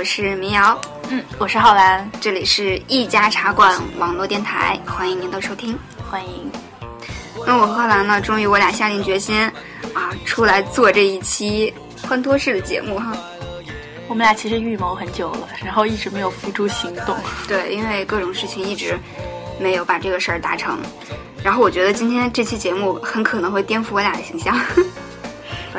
[0.00, 5.78] 我是民谣，嗯，我是浩然，这里是一家茶馆网络电台，欢迎您的收听。
[6.10, 6.50] 欢迎。
[7.46, 9.38] 那我和浩然呢，终于我俩下定决心
[9.92, 11.70] 啊，出来做这一期
[12.02, 13.12] 欢脱式的节目哈。
[14.08, 17.14] 我们俩其实预谋很久了，然后一直没有付诸行动。
[17.46, 18.98] 对，因为各种事情一直
[19.60, 20.78] 没有把这个事儿达成。
[21.44, 24.58] 然后我觉得今天这期节目很可能会颠覆我俩的形象，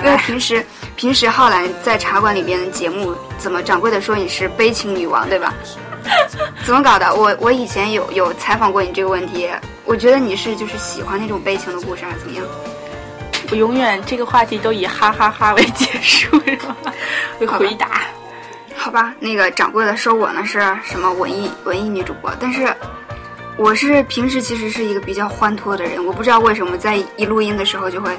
[0.04, 5.53] 因为平时平时浩然在茶馆里边的节目，怎么掌柜的说你是悲情女王，对吧？
[6.66, 7.14] 怎么搞的？
[7.14, 9.50] 我我以前有有采访过你这个问题，
[9.86, 12.45] 我觉得你是就是喜欢那种悲情的故事，还是怎么样？
[13.52, 16.75] 我永远这个话题都以哈哈哈为结束，是吧？
[17.38, 18.02] 会回答。
[18.75, 22.75] 好吧，那个掌柜的说我呢是什么文艺文艺女主播，但是
[23.58, 28.18] 我是平时其实是一个比较欢脱的人，我不知道为什么在一录音的时候就会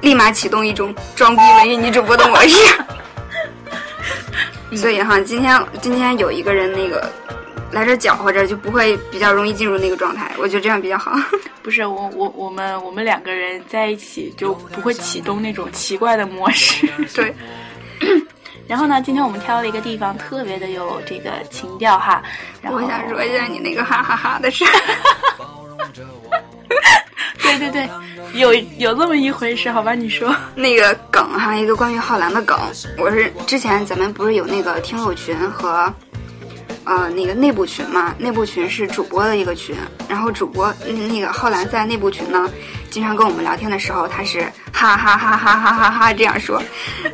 [0.00, 2.56] 立马启动一种装逼文艺女主播的模式。
[4.76, 7.10] 所以哈，今天今天有一个人那个
[7.72, 10.30] 来这搅和着，就不会比较容易进入那个状态。
[10.38, 11.12] 我觉得这样比较好。
[11.62, 16.86] 不是我我我们我们两个人在一起就不会启动那种奇怪的模式。
[17.14, 17.34] 对。
[18.68, 22.22] 然后呢，今天我们挑了一个地方，特别的有这个情调哈。
[22.60, 24.70] 然后我想说一下你那个哈哈哈的事儿。
[27.56, 27.88] 对对对，
[28.40, 29.94] 有有这么一回事，好吧？
[29.94, 32.58] 你说那个梗哈，一个关于浩然的梗。
[32.98, 35.92] 我是之前咱们不是有那个听友群和
[36.88, 38.14] 呃那个内部群嘛？
[38.18, 39.76] 内部群是主播的一个群，
[40.08, 42.50] 然后主播那个浩然在内部群呢，
[42.90, 44.40] 经常跟我们聊天的时候，他是
[44.72, 46.62] 哈哈哈哈哈哈哈这样说，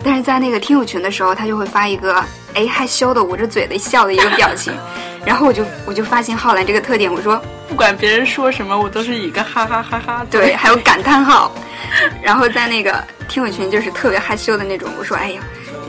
[0.04, 2.24] 但是在那个听友群的时候，他就会发一个
[2.54, 4.72] 哎害羞的捂着嘴的笑的一个表情，
[5.26, 7.42] 然后我就我就发现浩然这个特点，我说。
[7.66, 10.26] 不管别人说什么，我都是一个哈哈哈哈。
[10.30, 11.50] 对，还有感叹号。
[12.22, 15.40] 然后在那个听友群就是特别害羞的那种，我说：“哎呀，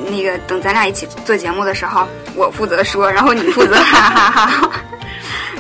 [0.10, 4.72] 那个等咱俩一起做节目的时候，我负责说，然后你负责哈哈哈。”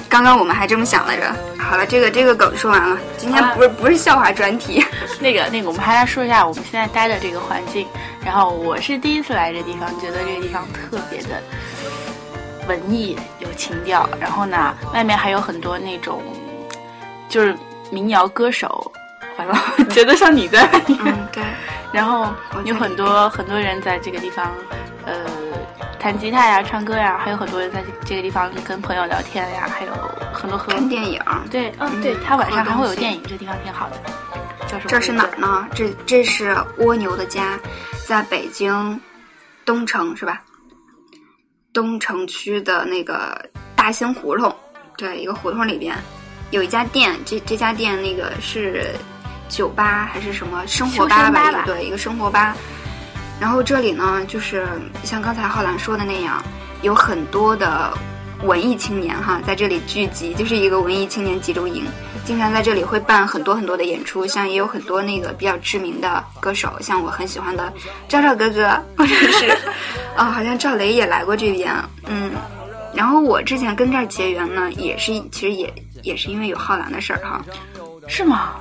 [0.08, 1.36] 刚刚我们还这么想来着。
[1.58, 4.86] 好了，这个这个梗说完了，今天不是不是笑话专题。
[5.20, 7.88] 那 个那个，我们还来说一下我们现在待的这个环境。
[8.24, 11.42] 然后我是第一次来这地方，觉得这个地方特别的。
[12.68, 16.22] 文艺有情调，然后呢，外面还有很多那种，
[17.30, 17.56] 就是
[17.92, 18.92] 民谣歌手，
[19.38, 19.56] 完了，
[19.90, 20.68] 觉得像你在。
[20.88, 21.44] 嗯， 对。
[21.92, 22.34] 然后
[22.66, 24.52] 有很多很多人在这个地方，
[25.06, 25.14] 呃，
[25.98, 29.92] 弹吉他呀、唱歌呀，还有很多人在这个地方跟朋友聊天呀，还有
[30.34, 31.22] 很多和看电影。
[31.50, 33.96] 对，嗯，对他晚上还会有电影，这地方挺好的。
[34.68, 34.90] 叫什么？
[34.90, 35.68] 这是哪儿呢？
[35.74, 37.58] 这这是蜗牛的家，
[38.06, 39.00] 在北京
[39.64, 40.42] 东城，是吧？
[41.72, 43.42] 东城区的那个
[43.76, 44.54] 大兴胡同，
[44.98, 45.96] 对，一个胡同里边
[46.52, 48.86] 有一家店，这这家店那个是
[49.50, 51.64] 酒吧还是什么生活吧吧？
[51.66, 52.56] 对，一个生活吧。
[53.40, 54.68] 然后这里呢，就是
[55.04, 56.44] 像刚才浩然说的那样，
[56.82, 57.92] 有很多的
[58.44, 61.86] 文艺青年哈，在这里聚集，就是一个文艺青年集中营。
[62.24, 67.72] 经常在这里会办很多很多的演出，像也有很多那个比较知名的歌手，像我很喜欢的
[68.08, 69.50] 赵赵哥哥， 或者是
[70.16, 71.72] 啊，好像赵雷也来过这边，
[72.08, 72.32] 嗯。
[72.94, 77.44] 然后我之前跟这儿结缘呢，也是其实也也是因为有浩然的事儿哈，
[78.08, 78.54] 是吗？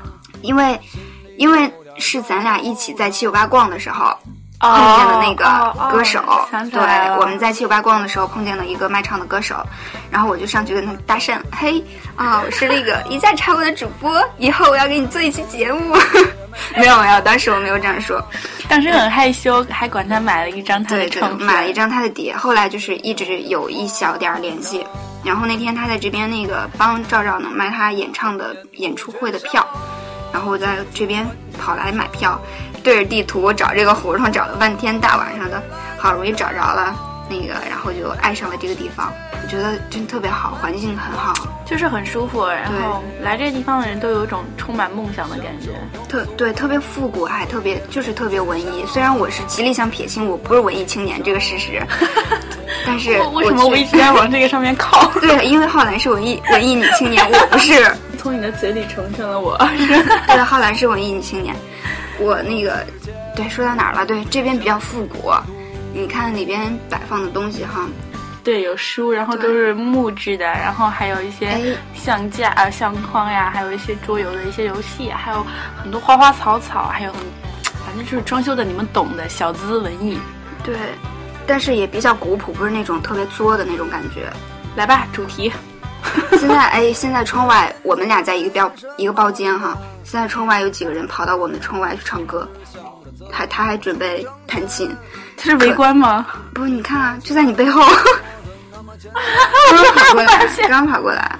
[0.44, 0.78] 因为
[1.36, 1.68] 因为
[1.98, 4.16] 是咱俩一起在七九八逛的时候。
[4.60, 5.44] 碰见的那个
[5.92, 6.22] 歌手，
[6.70, 6.80] 对，
[7.18, 9.56] 我们在七九八逛的时候碰见了一个卖唱的歌手，
[10.10, 11.84] 然后我就上去跟他搭讪，嘿，
[12.16, 15.94] 啊，我是那个一下茶馆的主播，以后我要给你做一期节目。
[16.78, 18.24] 没有没有，当时我没有这样说，
[18.66, 22.34] 当时很害羞，还管他买了一张他的唱片，买了一张他的碟。
[22.34, 24.86] 后来就是一直有一小点联系，
[25.22, 29.66] 然后那天他在这边那个帮赵赵呢卖他演唱的演出会的票，
[30.34, 31.26] 然后我在这边
[31.58, 32.38] 跑来买票。
[32.82, 35.62] 对着地图找这个胡同，找了半天，大晚上的，
[35.96, 36.94] 好容易找着了
[37.30, 39.10] 那个，然后就爱上了这个地方。
[39.42, 41.32] 我觉得真特别好，环境很好，
[41.64, 42.46] 就是很舒服。
[42.46, 45.70] 然后来这个地方的人都有一种充满梦想的感觉。
[46.10, 48.84] 特对，特别复古，还特别就是特别文艺。
[48.86, 51.82] 虽然我是极力想撇清我不是文艺青年这个事实，
[52.84, 55.10] 但是为什么我一直在往这个上面靠？
[55.22, 57.90] 对，因为浩南是文艺文艺女青年，我不是。
[58.24, 59.54] 从你的嘴里成全了我。
[60.26, 61.54] 对，浩然是文艺女青年。
[62.18, 62.82] 我那个，
[63.36, 64.06] 对，说到哪儿了？
[64.06, 65.30] 对，这边比较复古，
[65.92, 67.86] 你看里边摆放的东西哈。
[68.42, 75.44] 对，有书，然后都是木质的，然后还有一些相架啊、相框呀，还有一些桌游的一些游戏，还有
[75.76, 77.20] 很多花花草草，还有很，
[77.84, 80.18] 反正就是装修的，你们懂的，小资文艺。
[80.62, 80.74] 对，
[81.46, 84.32] 但是也比较古朴，不是那种特别作的那种感觉。
[84.76, 85.52] 来吧，主题。
[86.38, 89.76] 现在哎，现在窗外我们俩在一个标一个包间哈。
[90.04, 92.46] 现在窗外有几个人跑到我们窗外去唱歌，
[93.32, 94.94] 他他还准备弹琴。
[95.36, 96.26] 他是围观吗？
[96.54, 97.82] 不，你看啊，就在你背后，
[98.70, 98.84] 刚
[99.82, 101.38] 刚跑过来，刚刚跑过来。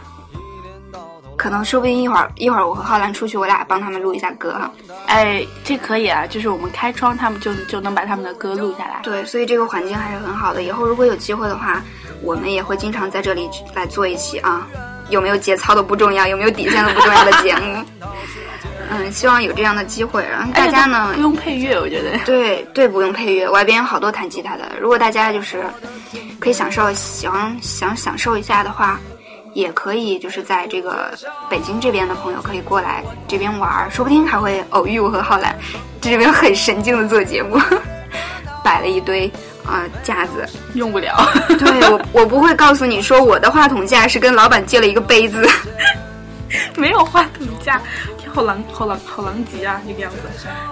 [1.36, 4.70] 可能说不定一会儿一会儿我和浩然出去，我俩帮他们录一下歌哈。
[5.06, 9.00] 哎，这可以啊，就是我们开窗，他们就就能把他们的歌录下来。
[9.02, 10.62] 对，所以这个环境还是很好的。
[10.62, 11.82] 以后如果有机会的话，
[12.22, 14.66] 我们也会经常在这里来做一期啊。
[15.10, 17.84] 有没有节操都不重要，有没有底线都不重要的节目。
[18.90, 22.18] 嗯，希望有这样的机会，然后大家呢不用配乐，我觉得。
[22.24, 24.72] 对对，不用配乐，外边有好多弹吉他的。
[24.80, 25.64] 如果大家就是
[26.38, 28.98] 可以享受，想想享受一下的话。
[29.54, 31.12] 也可以，就是在这个
[31.48, 35.56] 北京这边的朋友可以过来这边玩儿，说不定还会偶遇我和浩然。
[36.00, 37.58] 这边很神经的做节目，
[38.62, 39.30] 摆了一堆
[39.64, 41.16] 啊架子，用不了。
[41.58, 45.48] 对我， 我不会告诉你说我的话筒架是跟老板借了一个杯子，
[46.76, 47.80] 没有话筒架。
[48.34, 49.80] 好狼，好狼，好狼藉啊！
[49.86, 50.18] 这个样子，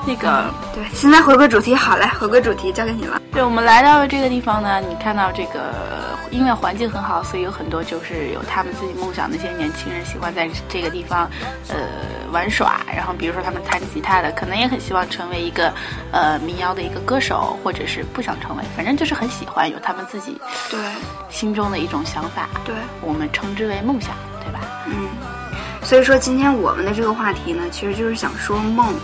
[0.05, 3.23] 那个对，现在回归主题，好嘞，回归主题，交给你了。
[3.31, 5.73] 对，我们来到了这个地方呢，你看到这个
[6.33, 11.31] 因为环境很好，所以有很多就是有他们自己梦想的一些年轻人喜欢在这个地方，
[11.69, 11.77] 呃，
[12.33, 12.81] 玩耍。
[12.97, 15.73] 然后比如说他们弹吉他的，可能也很希望成为一个
[16.11, 20.37] 呃民谣的一个歌手，或者是不想成为，反正就是很喜欢有他们自己
[20.69, 20.81] 对
[21.31, 22.49] 心中的一种想法。
[22.65, 24.11] 对，我们称之为梦想，
[24.41, 24.59] 对吧？
[24.87, 25.22] 嗯。
[25.83, 28.95] 所以说，今天我们的这个话题呢，其实就是想说梦。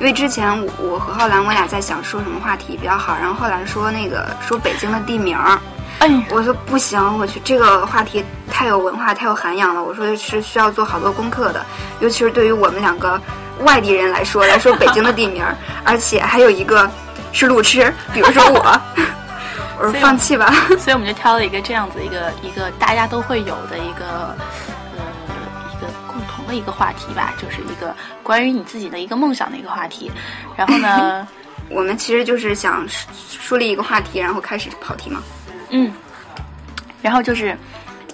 [0.00, 0.48] 因为之前
[0.78, 5.58] 我和浩然，我俩在想说什么话题比较好，然后浩然说那个说北京的地名儿，
[5.98, 11.66] 哎，我说不行，我去这个话题太有文化、太有涵养了，我说是需要做好多功课的，
[11.98, 13.20] 尤其是对于我们两个
[13.62, 16.88] 外地人来说，来说北京的地名儿， 而且还有一个
[17.32, 18.80] 是路痴，比如说我，
[19.80, 20.54] 我说放弃吧。
[20.78, 24.32] 所以我们就挑了一个这样子一个一个大家都会有的一个。
[26.48, 30.10] 的一个话题吧，就是一个关于你自己的一个梦想的一个话题。
[30.56, 31.28] 然后呢，
[31.70, 35.22] 我们其实就是想树立一个话题，然后开始跑题嘛。
[35.70, 35.92] 嗯。
[37.00, 37.56] 然后就是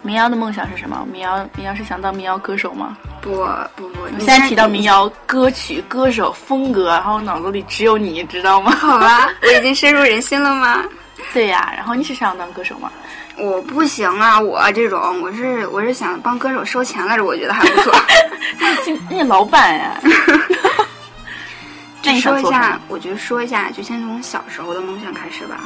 [0.03, 1.07] 民谣的梦想是什么？
[1.11, 2.99] 民谣民谣是想当民谣歌手吗？
[3.23, 3.31] 不
[3.75, 8.73] 不不，你现在提到民谣歌曲、歌手风格，然后脑子里只有你知道吗？
[8.77, 10.85] 好吧，我已经深入人心了吗？
[11.33, 11.73] 对呀。
[11.75, 12.93] 然后你是想当歌手吗？
[13.37, 17.93] 我不行啊，我这种我是我是想帮歌手收钱来着，我觉得还不错。
[19.11, 20.01] 那老板呀，
[22.03, 25.57] 你说一下，我觉得说一下，就先从小时候的梦想开始吧。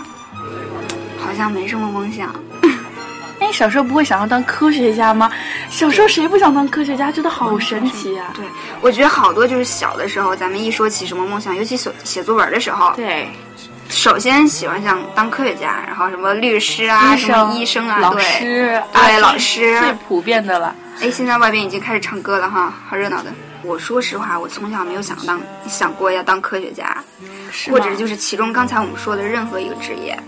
[1.19, 2.35] 好像没什么梦想。
[3.39, 5.31] 那 你小时候不会想要当科学家吗？
[5.69, 7.13] 小时候谁不想当科学家？
[7.13, 8.33] 觉得好神奇啊！
[8.35, 8.45] 对，
[8.81, 13.29] 我觉得好多就是小的时候，咱们一说起什么梦想，尤其写写作文的时候，对。
[13.89, 20.75] 首先喜欢想当科学家，然后什么律师啊，什么医生啊，老师，对老师最普遍的了。
[21.01, 23.33] 哎，现在外边已经开始唱歌了哈，好热闹的。
[23.63, 26.97] 我说实话，我从小没有想当想过要当科学家，
[27.71, 30.19] 或者就是其中刚才我们说的任何一个职业。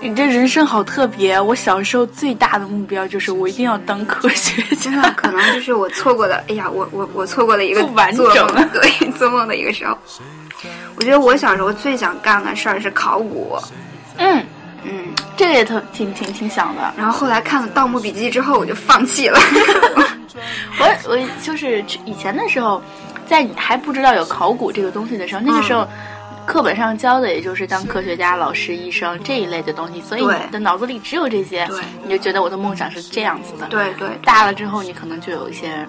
[0.00, 1.40] 你这人生好特别。
[1.40, 5.10] 我小时候最大的目标就是我一定要当科学家。
[5.16, 6.36] 可能就是我错过的。
[6.48, 8.24] 哎呀，我我我错过了一个完整
[8.72, 9.98] 对做梦的一个时候。
[10.96, 13.56] 我觉得我小时候最想干的事儿是考古。
[14.16, 14.44] 嗯
[14.84, 16.92] 嗯，这个也特挺挺挺想的。
[16.96, 19.38] 然后后来看了《盗墓笔记》之后，我就放弃了。
[20.80, 22.82] 我我就是以前的时候，
[23.26, 25.86] 在你还不知道有考古这个东西的时候，那个时候。
[26.46, 31.68] 课本上教的也就是当科学家、老师、医生这一类的东西，所以你的脑子里只有这些，
[32.02, 33.66] 你就觉得我的梦想是这样子的。
[33.66, 35.86] 对对，大了之后你可能就有一些，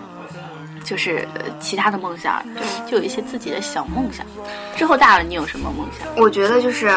[0.83, 1.27] 就是
[1.59, 2.43] 其他的梦想，
[2.89, 4.25] 就有一些自己的小梦想。
[4.75, 6.07] 之后大了，你有什么梦想？
[6.15, 6.91] 我觉得就是。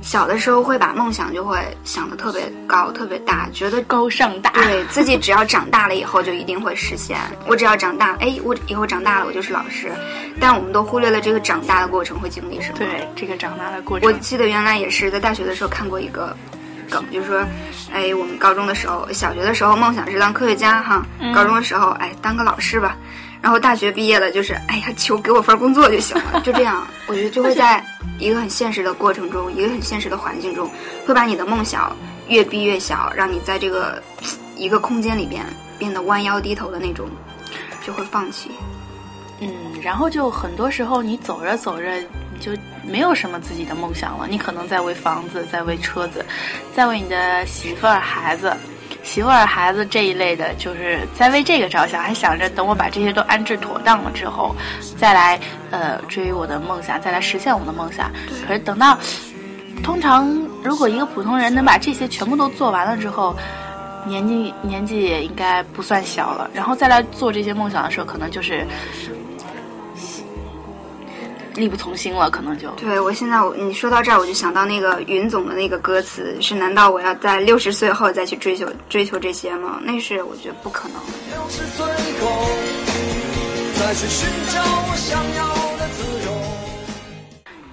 [0.00, 7.18] 小的时候会把梦想就会想的特别高、特别大，觉得高尚大，对自己只要长大了以后就一定会实现。
[7.48, 9.90] 我只要长大，哎，我以后长大了我就是老师。
[10.40, 12.78] 但我们都忽略了这个长大的过程会经历什么。
[12.78, 14.08] 对，这个长大的过程。
[14.08, 16.34] 我记得原来也是在大学的时候看过一个
[16.88, 17.46] 梗，就是说，
[17.92, 22.96] 哎，我们高中的时候、小学的时候梦想是当科学家哈，高中的时候哎当个老师吧。
[23.40, 26.84] 然后大学毕业了，就是哎呀，求给我份工作就行了，就这样。
[27.06, 27.84] 我觉得就会在
[28.18, 30.68] 一个很现实的过程中，一个很现实的环境中，
[31.06, 34.02] 会把你的梦想越逼越小，让你在这个
[34.56, 35.46] 一个空间里边
[35.78, 37.08] 变得弯腰低头的那种，
[37.86, 38.50] 就会放弃。
[39.40, 39.48] 嗯，
[39.80, 42.52] 然后就很多时候你走着走着，你就
[42.82, 44.26] 没有什么自己的梦想了。
[44.28, 46.24] 你可能在为房子，在为车子，
[46.74, 48.54] 在为你的媳妇儿、孩子。
[49.04, 54.54] 媳妇儿、孩子这一类的，就是在为这个着想，还想着等我把这些都安置妥当了之后，
[54.98, 55.40] 再来
[55.70, 58.10] 呃追我的梦想，再来实现我的梦想。
[58.46, 58.98] 可是等到，
[59.82, 60.28] 通常
[60.62, 63.34] 如果一个普通人能把这些全部都做完了之后，
[64.04, 68.66] 年纪年纪也应该不算小了，然后再来做这些梦想的时候，可能就是
[71.54, 79.80] 力不从心了，可能就对我现在我你说到这儿，我就想到那个云总的那个歌词是：难道我要在六十岁后再去追求追求这些吗？
[79.82, 81.12] 那是我觉得不可能的。
[81.32, 81.86] 六十岁
[82.20, 82.48] 后，
[83.78, 85.46] 再去寻找我想要
[85.78, 86.38] 的自由。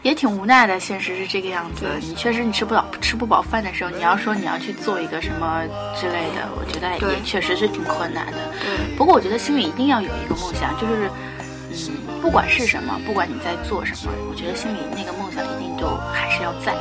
[0.04, 0.80] 也挺无奈的。
[0.80, 5.64] 现实是这个样子，你确实你吃不饱吃不饱饭的时候，你要说你要去做一个什么
[6.00, 8.38] 之类的，我觉得对也确实是挺困难的。
[8.96, 11.10] 不过我觉得心里一定要有一个梦想，就是
[11.90, 16.74] 嗯，不管是什么，不管你在做什么，我觉得心里那个梦想一定都还是要在。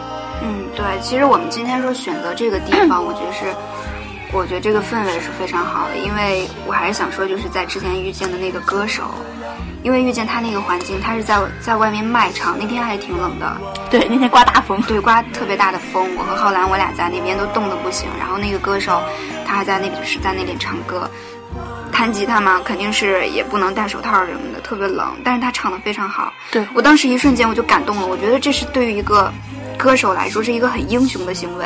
[0.43, 0.85] 嗯，对。
[1.01, 3.55] 其实我们今天说选择这个地方，我觉得是，
[4.33, 9.05] 我觉得这个氛围是非常好的，因为我还是想说，就是在之前遇见的那个歌手，
[9.83, 13.57] 因为遇见他那个环境，他是在在外面卖唱，那天还挺冷的，
[13.91, 19.01] 对，那天刮大风，对，刮特别大的风，我和浩兰我俩在那边都冻得不行，然后那个歌手
[19.47, 21.09] 他还在那是在那边唱歌，
[21.95, 26.33] 弹吉他嘛，肯定是也不能戴手套什么的，特别冷，但是他唱的非常好。
[26.51, 29.33] 对我当时一瞬间我就感动了，我觉得这是对于一个
[29.79, 31.65] 歌手来说是一个很英雄的行为，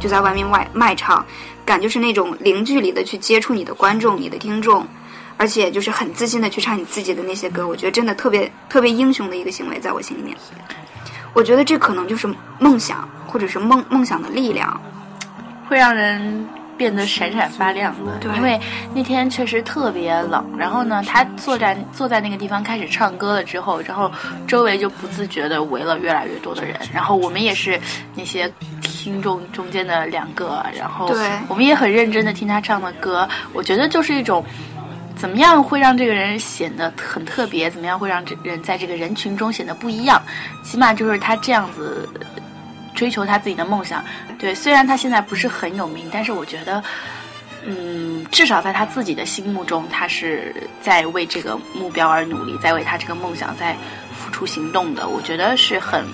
[0.00, 1.24] 就在外面外卖唱，
[1.64, 4.86] 感觉是那种零距离的去接触你的观众、你的听众，
[5.36, 10.34] 而且就是很自信的去唱你自己的那些歌，我觉得真的特别特别英雄的一个行为，在我心里面。
[11.34, 12.26] 我觉得这可能就是
[12.58, 14.80] 梦想，或者是梦梦想的力量。
[15.68, 18.12] 会让人变得闪闪发亮的。
[18.20, 18.60] 对因为
[18.94, 24.10] 那天确实特别冷，然后呢，他坐在坐在那个地方开始唱歌了之后，然后
[24.46, 27.80] 周围就不自觉的围了越来越多的人，然后我们也是
[28.14, 28.50] 那些
[28.82, 34.44] 听众中间的两个，然后对我们也很认真的听他唱的歌，我觉得就是一种。
[35.18, 37.70] 怎么样会让这个人显得很特别？
[37.70, 40.20] 怎么样会让这人在这个人群中显得不一样？
[40.62, 42.06] 起码就是他这样子
[42.96, 44.04] 追求他自己的梦想。
[44.36, 46.82] 对，虽然他现在不是很有名，但是我觉得，
[47.64, 53.76] 嗯，至少在他自己的心目中，他是在为这个目标而努力，在为他这个梦想在
[54.18, 55.06] 付出行动的。
[55.06, 56.04] 我觉得是很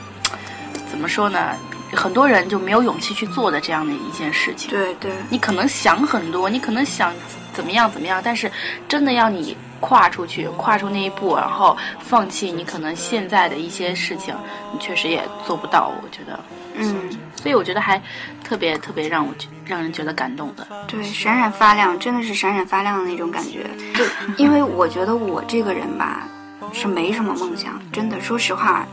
[0.91, 1.57] 怎么说呢？
[1.95, 4.71] 很多人就没有勇气去做的这样的一件事情。
[4.71, 7.13] 对对你可能想很多，你可能想
[7.53, 8.51] 怎么样怎么样，但是
[8.89, 14.35] 真的要你跨出去，跨出那一步，然后放弃你可能现在的一些事情，
[14.73, 15.93] 你确实也做不到。
[16.03, 16.39] 我觉得，
[16.77, 18.01] 嗯，所以我觉得还
[18.45, 20.67] 特别特别让我觉让人觉得感动的。
[20.87, 23.67] 对，闪闪发亮，真的是闪闪发亮的那种感觉。
[23.95, 24.05] 就
[24.37, 26.29] 因为我觉得我这个人吧，
[26.73, 28.87] 是没什么梦想，真的，说实话，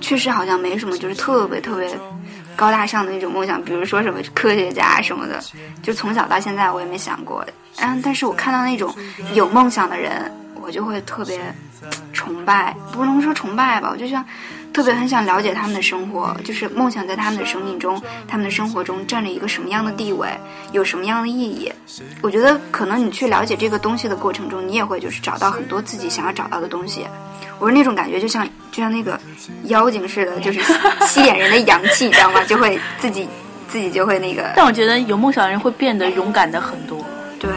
[0.00, 1.88] 确实好像没什么，就是特别特别
[2.56, 5.42] 高大上的那种梦想，比如说什么科学家什么的，
[5.82, 7.44] 就从小到现在我也没想过。
[7.76, 8.94] 嗯，但是我看到那种
[9.32, 10.30] 有梦想的人，
[10.60, 11.40] 我就会特别
[12.12, 14.24] 崇拜，不能说崇拜吧，我就像
[14.74, 20.28] 特别很想了解他们的生活，就是梦想在他们的生命中、他们的生活中占着一个什么样的地位，
[20.72, 21.72] 有什么样的意义。
[22.20, 27.06] 我觉得可能你去了解这个东西的过程中，你也会就是找到很多自己想要找到的东西。
[27.60, 29.18] 我说那种感觉，就像就像那个
[29.66, 30.60] 妖精似的，就是
[31.06, 32.42] 吸点人的阳气，你知道吗？
[32.42, 33.28] 就会自己
[33.68, 36.98] 自己就会那个但我觉得有梦想的人会变得勇敢的很多。
[37.38, 37.48] 对。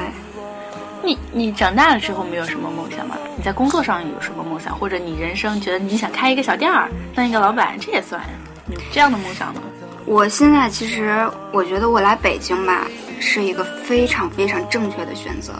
[1.07, 3.15] 你你长大了之后没有什么梦想吗？
[3.37, 8.21] 你在工作上有什么梦想，或者你人生觉得你想开一个小店儿，当一个老板，这也算
[8.69, 9.61] 有这样的梦想吗？
[10.05, 12.85] 我现在其实我觉得我来北京吧，
[13.21, 15.53] 是一个非常非常正确的选择。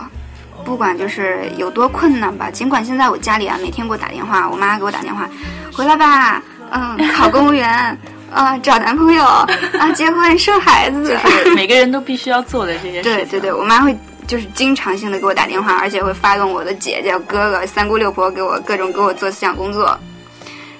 [0.66, 5.30] 不管就是有多困难吧，尽管现在我家里啊每天给我打电话，我妈给我打电话，
[5.72, 7.98] 回来吧，嗯，考公务员，
[8.34, 13.04] 啊，找男朋友，啊，结婚生孩子，就是每个人都必须要做的这些事情。
[13.04, 19.98] 对对对，我妈会就是经常性的给我打电话，而且会发动我的姐姐、哥哥、三姑六婆给我各种给我做思想工作。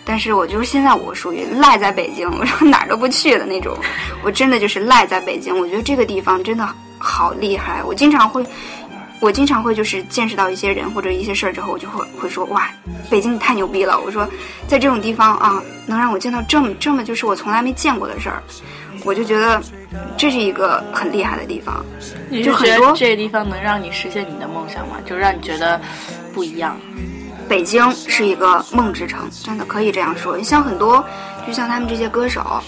[0.06, 3.76] 但是我就是现在我属于赖在北京，我说哪儿都不去的那种，
[4.22, 5.58] 我真的就是赖在北京。
[5.58, 8.46] 我觉得这个地方真的好厉害，我经常会。
[9.20, 12.70] 我经常会就是见识到一些人或者一些事儿之后，我就会会说哇，
[13.10, 14.00] 北京你太牛逼了！
[14.00, 14.30] 我说
[14.68, 18.44] 在这种地方啊，能让我见到这么这么就是我从来没见过的事儿，
[19.08, 19.62] 我就觉得
[20.18, 21.84] 这是一个很厉害的地方。
[22.30, 24.98] 你就很多觉得这个地方能让你实现你的梦想吗？
[25.06, 25.80] 就让你觉得
[26.34, 26.78] 不一样。
[27.48, 30.36] 北京是一个梦之城，真的可以这样说。
[30.38, 31.02] 你像很多，
[31.48, 32.62] 就像他们这些歌手，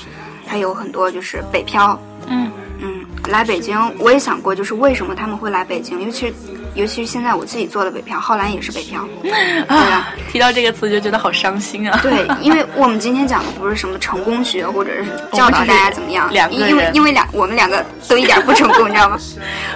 [0.48, 6.34] 还有很多就是北漂，嗯嗯，来北京，我也想过，就是为什么他们会来北京，尤其是
[6.76, 9.32] 尤其是现在我自己做的北漂，浩然也是北漂， 对
[9.68, 12.00] 啊，提到这个词就觉得好伤心啊。
[12.02, 19.18] 对，因为 我们今天讲的不是什么成功学，或者是教导大家怎么样，两个因为因为两我们两个都一点不成功，你知道吗？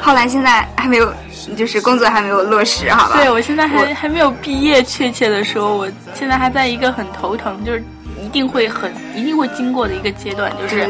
[0.01, 1.13] 浩然现在还没有，
[1.57, 3.17] 就是工作还没有落实，好吧？
[3.17, 8.02] 对，我现在还还没有毕业，确切的说，我现在还在一个很头疼，就是一
[8.33, 10.89] 定会很一定会经过的一个阶段，就是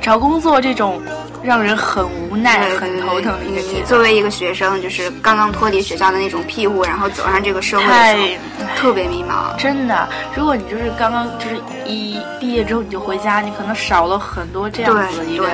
[0.00, 1.02] 找工作这种
[1.42, 3.84] 让人很无奈、对很头疼的一个你阶段。
[3.84, 9.54] 作为一个学生，就是刚刚脱离学校的那种庇护，然后走上这个社会的时太候，特别迷茫。
[9.58, 15.50] 真的，如果你就是刚刚就是一毕业之后你就回家，你可能少了很多这样子的一个。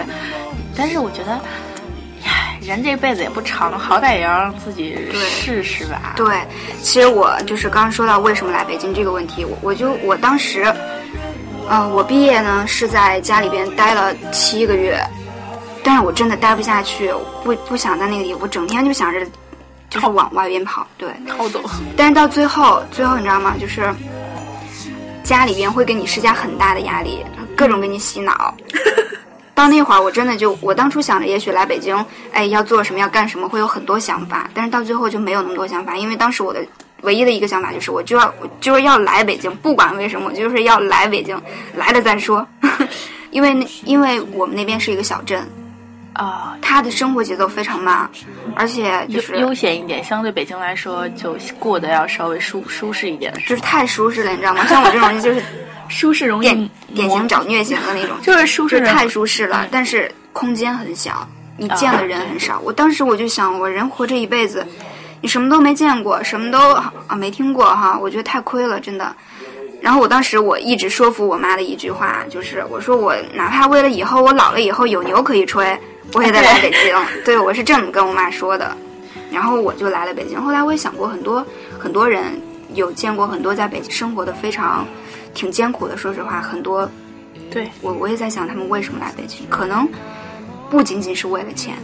[0.76, 1.40] 但是我觉得，
[2.25, 6.12] 唉，人这辈子也不长，好歹也要让自己试试吧。
[6.16, 6.40] 对，
[6.82, 10.73] 其实我就是刚刚说到为什么来北京这个问题，我我就我当时，
[11.70, 15.00] 呃，我毕业呢是在家里边待了七个月，
[15.84, 19.24] 但是我真的待不下去，不不想在那个地，我整天就想着
[19.88, 21.08] 就是往外边跑，对。
[21.28, 21.62] 逃走。
[21.96, 23.54] 但是到最后，最后你知道吗？
[23.56, 23.88] 就是
[25.22, 27.24] 家里边会给你施加很大的压力，
[27.56, 28.52] 各种给你洗脑。
[29.54, 34.50] 到那会儿，我真的就我当初想着，也许来北京，哎，要做什么，要干什么，会有很多想法。
[34.52, 36.60] 但是到最后就没有那么多想法，因为当时我的
[37.02, 41.40] 唯一的一个想法就是，我就要我就是要来北京，不管为什么，我就是要来北京，
[41.75, 42.47] 来了再说。
[43.30, 45.49] 因为那因为我们那边是一个小镇，
[46.14, 48.11] 啊，他的生活节奏非常慢，
[48.57, 53.33] 而且就是悠闲一点，相对北京来说就过得要稍微舒舒适一点。
[53.47, 54.66] 就是太舒适了，你知道吗？
[54.66, 55.40] 像我这种人就是
[55.88, 62.59] 舒适容易典典型找虐型的那种， 就是舒适太舒适了，但是空间很小，你见的人很少。
[62.64, 64.66] 我当时我就想，我人活这一辈子，
[65.20, 69.14] 你什么都没见过，什么都啊没听过哈，我觉得太亏了，真的。
[69.80, 75.78] 然后我当时我一直说服我妈的一句话，就是我说我哪怕为了以后我老了以后有牛可以吹，
[76.12, 77.24] 我也得来北京。
[77.24, 78.76] 对我是这么跟我妈说的，
[79.30, 80.40] 然后我就来了北京。
[80.40, 81.44] 后来我也想过很多
[81.78, 82.40] 很多人
[82.74, 84.86] 有见过很多在北京生活的非常
[85.32, 86.86] 挺艰苦的，说实话，很多
[87.50, 89.88] 对我我也在想他们为什么来北京，可能
[90.68, 91.75] 不仅仅是为了钱。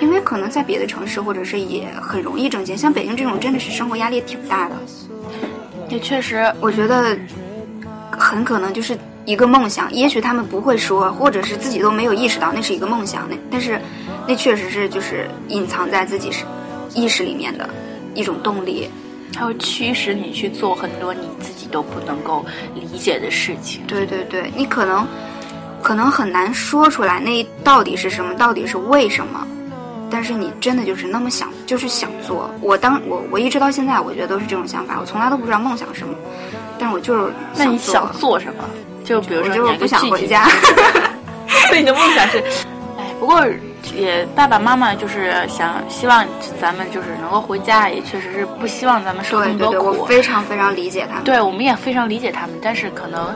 [0.00, 4.76] 因为可能在别的城市，或者是也很容易挣钱，像北京这种真的是生活压力挺大的。
[5.88, 7.16] 也确实，我觉得
[8.10, 13.80] 很可能就是一个梦想，也许他们不会说，或者是自己都没有意识到那是一个梦想，那但是
[14.26, 16.44] 那确实是就是隐藏在自己是
[16.94, 17.70] 意识里面的
[18.14, 18.90] 一种动力，
[19.32, 23.82] 它会驱使你去做很多你自己都不能够理解的事情。
[23.86, 25.06] 对对对，你可能
[25.82, 29.46] 可能很难说出来那到底是什么，到底是为什么。
[30.10, 32.50] 但是你真的就是那么想，就是想做。
[32.60, 34.98] 我当我我一直到现在，我觉得都是这种想法。
[35.00, 36.14] 我从来都不知道梦想是什么，
[36.78, 38.64] 但是我就是那你做想做什么？
[39.04, 40.46] 就比如说，我就是不想回家。
[41.68, 42.38] 所以你的梦想是，
[42.98, 43.44] 哎，不过
[43.96, 46.24] 也爸爸妈妈就是想希望
[46.60, 49.72] 咱们就是能够回家，也确实是不希望咱们受那么多苦。
[49.72, 51.24] 对对对，我非常非常理解他们。
[51.24, 53.34] 对，我们也非常理解他们，但是可能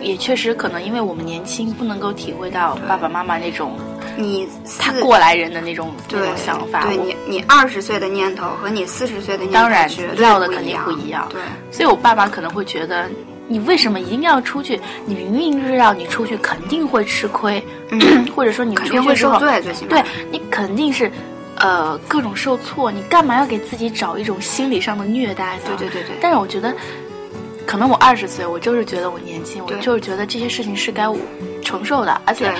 [0.00, 3.76] 也确实可能因为我们年轻，不能够体会到爸爸妈妈那种。
[4.16, 4.48] 你
[4.78, 11.26] 他过来人的那种那种想法，对你你二十岁的念头和你四十岁的念头当然绝对要的肯定不一样。
[11.30, 13.08] 对，所以我爸爸可能会觉得，
[13.48, 14.80] 你为什么一定要出去？
[15.06, 21.10] 你明明知道你出去肯定会吃亏，嗯、 或者说你肯定会受罪，最起码对你肯定是
[21.56, 25.62] 呃各种受挫，你干嘛要给自己找一种心理上的虐待呢？
[25.66, 26.16] 对对对对。
[26.20, 26.74] 但是我觉得，
[27.66, 31.16] 可能我二十岁，我就是觉得我年轻，我就是觉得这些事情是该我
[31.72, 32.52] 承受的，而且。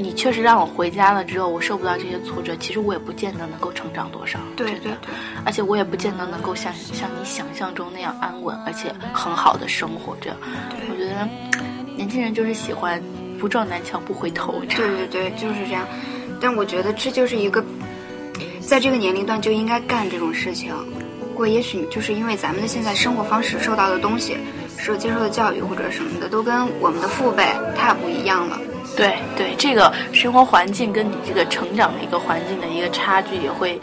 [0.00, 4.38] 你确实让我回家了之后，我受不到这些挫折，其实我也不见得能够成长多少。
[4.54, 5.10] 对对对，
[5.44, 10.36] 而且我也不见得能够像像你想象中那样安稳，而且很好的生活着。
[10.88, 11.28] 我觉得
[11.96, 13.02] 年轻人就是喜欢
[13.40, 14.62] 不撞南墙不回头。
[14.68, 15.84] 对对对，就是这样。
[16.40, 17.60] 但我觉得这就是一个
[18.60, 20.72] 在这个年龄段就应该干这种事情。
[21.18, 24.36] 不过也许就是因为咱们的现在生活方式受到的东西，
[24.78, 27.44] 受接受的教育或者什么的，都跟我们的父辈
[27.76, 28.58] 太不一样了。
[28.96, 33.78] 对对，这个生活环境跟你这个成长的一个环境的一个差距，也会，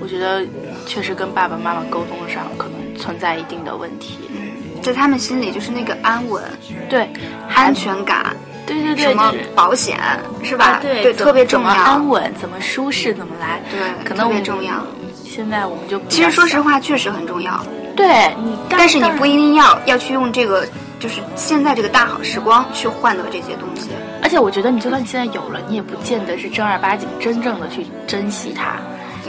[0.00, 0.44] 我觉得
[0.84, 4.18] 确实跟爸爸妈妈沟通上可能存在一定的问题。
[4.30, 6.42] 嗯，在他们心里就是那个安稳，
[6.90, 7.08] 对，
[7.54, 9.98] 安全感，对对对，什么保险
[10.42, 10.80] 是吧？
[10.82, 11.70] 对对，特别重要。
[11.70, 13.60] 安稳，怎么舒适，怎么来？
[13.70, 14.84] 对，可能特别重要。
[15.24, 17.64] 现在我们就其实说实话，确实很重要。
[17.94, 18.06] 对
[18.42, 20.66] 你，但是你不一定要要去用这个，
[20.98, 23.90] 就是现在这个大好时光去换得这些东西。
[24.22, 28.76] 而且我觉得，你就算你现在有了，你也不见得是正儿八经、真正的去珍惜它，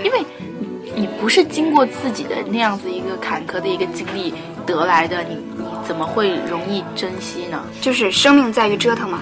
[0.03, 0.19] 因为
[0.59, 4.33] 你你不是经过自己的那样子一个坎坷的一个经历
[4.65, 7.63] 得来的，你你怎么会容易珍惜呢？
[7.81, 9.19] 就是生命在于折腾嘛，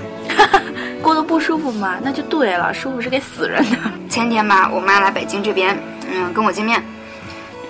[1.02, 3.78] 过得不舒服嘛，那就对了，舒服是给死人的。
[4.10, 5.76] 前天吧，我妈来北京这边，
[6.12, 6.84] 嗯，跟我见面，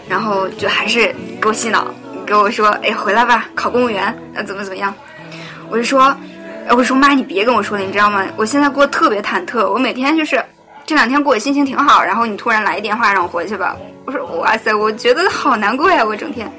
[0.08, 1.88] 然后就还是给我洗脑，
[2.26, 4.94] 给我说，哎，回来吧，考公务员，呃，怎么怎么样？
[5.70, 6.16] 我就说。
[6.70, 8.24] 我说妈，你别跟我说了，你知道吗？
[8.38, 10.42] 我现在过得特别忐忑，我每天就是
[10.86, 16.50] 这两天过得心情挺好，然后你突然来一电话让我回去吧，我说哇塞，我觉得好难过呀，我整天。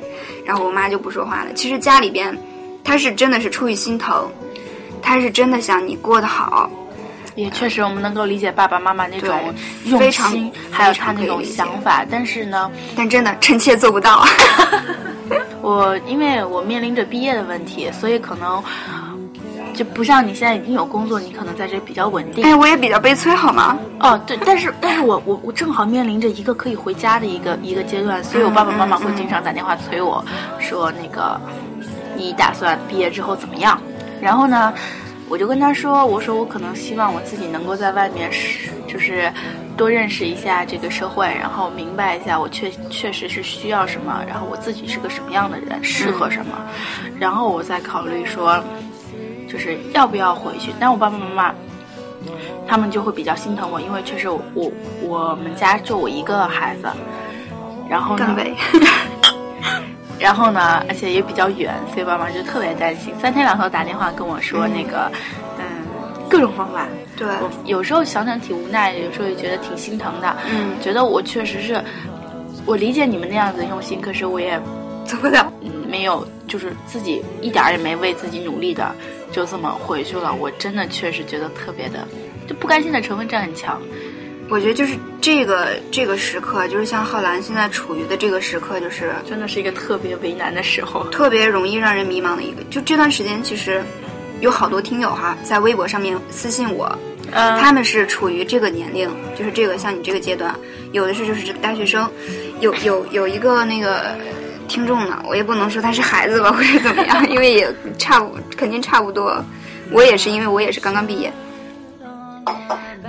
[0.44, 1.52] 然后我妈就不说话了。
[1.54, 2.36] 其实家里边，
[2.82, 4.28] 她是真的是出于心疼，
[5.00, 6.68] 她是真的想你过得好。
[7.34, 12.04] 也确实，我们能够理解爸爸妈妈那种用心，还有他那种想法。
[12.10, 14.24] 但是呢，但真的臣妾做不到。
[15.62, 18.62] 我因为我面临着毕业的问题，所以可能
[19.72, 22.44] 就不像你现在已经有工作，你可能在这比较稳定。
[22.44, 23.78] 哎，我也比较悲催，好吗？
[24.00, 30.22] 哦，对，但是但是我我我正好面临着一个可以回家的一个一个阶段，所以我爸爸妈妈会经常打电话催我
[30.58, 31.40] 说那个
[32.16, 33.80] 你打算毕业之后怎么样？
[34.20, 34.74] 然后呢，
[35.32, 39.32] 我就跟他说，我说我可能希望我自己能够在外面是就是
[39.78, 46.52] 多认识一下这个社会，然后明白一下我确确实是需要什么，然后我自己是个什么样的人，适合什么，
[47.18, 48.62] 然后我再考虑说
[49.50, 50.70] 就是要不要回去。
[50.78, 51.54] 但我爸爸妈妈。
[52.68, 56.86] 他们就会比较心疼我，因为确实我我我们家就我一个孩子，
[57.90, 58.36] 然后呢
[60.22, 65.10] 然后呢，而且也比较远，所以爸妈就特别担心，三天两头打电话跟我说那个，
[65.58, 65.64] 嗯，
[66.30, 66.86] 各种方法。
[67.16, 71.82] 对，我有时候想想挺无奈，有时候也觉得挺心疼的，嗯，觉得我确实是，
[72.64, 74.60] 我理解你们那样子的用心，可是我也
[75.04, 75.52] 做不了。
[75.60, 78.94] 嗯没有，就是自己一点儿也没为自己努力的，
[79.30, 80.32] 就这么回去了。
[80.32, 82.08] 我真的确实觉得特别的，
[82.48, 83.78] 就不甘心的成分占很强。
[84.52, 91.08] 我觉得就是这个这个时刻，就是像浩兰现在处于的这个时刻，就是真的是一个特别为难的时候。
[91.08, 92.62] 特别容易让人迷茫的一个。
[92.64, 93.82] 就这段时间，其实
[94.40, 96.86] 有好多听友哈，在微博上面私信我，
[97.30, 100.54] 嗯他们是处于这个年龄，就是这个像你这个阶段，
[100.92, 102.06] 有的是就是这个大学生，
[102.60, 104.14] 有有有一个那个
[104.68, 109.42] 听众呢，我也不能说他是孩子吧，或者怎么样，因为也差不肯定差不多，
[109.90, 111.32] 我也是因为我也是刚刚毕业，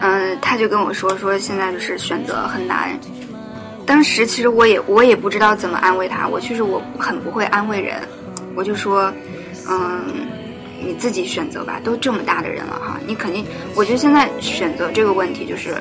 [0.02, 2.98] 嗯，他就跟我说说现在就是选择很难。
[3.86, 8.02] 当时其实我也我也不知道怎么安慰他，我确实我很不会安慰人，
[8.56, 9.12] 我就说，
[9.70, 10.02] 嗯，
[10.82, 15.76] 你自己选择吧，都这么大的人了哈，你肯定，我觉得现在选择这个问题就是，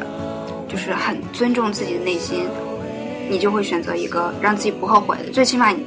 [0.68, 2.44] 就是很尊重自己的内心，
[3.30, 5.84] 你就会选择一个让自己不后悔的，最起码你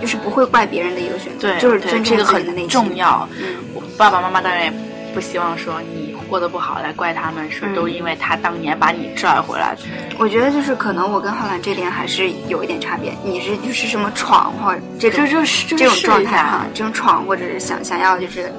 [0.00, 2.68] 就是不会怪别人的一个选择，就是尊重自己的内心。
[2.70, 3.28] 重要。
[3.38, 4.72] 嗯，我爸爸妈妈当然也
[5.12, 9.76] 不希望说你过得不好来怪他们，说嗯都因为他当年把你拽回来。
[10.16, 18.52] 我觉得就是可能我跟浩然这点还是有一点差别，你是就是什么闯或者这种这就是这种状态哈，这种闯或者是想想要就是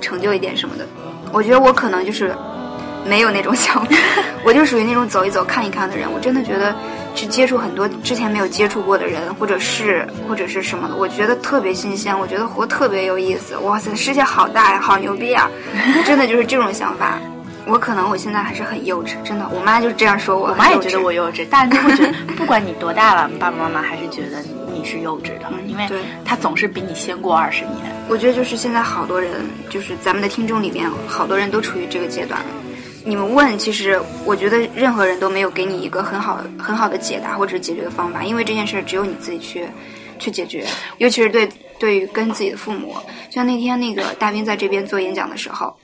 [0.00, 0.86] 成就一点什么的，
[1.30, 2.34] 我觉得我可能就是
[3.04, 3.96] 没有那种 想法，
[4.44, 6.10] 我就属于那种走一走看一看的人。
[6.10, 6.74] 我真的觉得
[7.18, 13.56] 去接触很多之前没有接触过的人，或者是或者是什么的，我觉得特别新鲜，我觉得活特别有意思。
[13.56, 15.50] 哇塞，世界好大呀，好牛逼啊！
[16.06, 17.18] 真的就是这种想法。
[17.66, 20.50] 我可能我现在还是很幼稚，真的，我妈就是这样说我。
[20.50, 24.40] 我妈也觉得我幼稚，大人都会觉得，不管你多大了，爸爸妈妈还是觉得
[24.72, 27.74] 你是幼稚的，因为对他总是比你先过二十年。
[28.08, 29.32] 我觉得就是现在好多人，
[29.68, 32.40] 就是咱们的听众里面，好多人都处于这个阶段。
[33.08, 39.64] 你们问，其实我觉得任何人都没有给你一个很好很好的解答或者解决的方法，因为这件事儿只有你自己去
[40.18, 40.66] 去解决，
[40.98, 42.96] 尤其是对对于跟自己的父母。
[43.30, 45.74] 像那天那个大兵在这边做演讲的时候，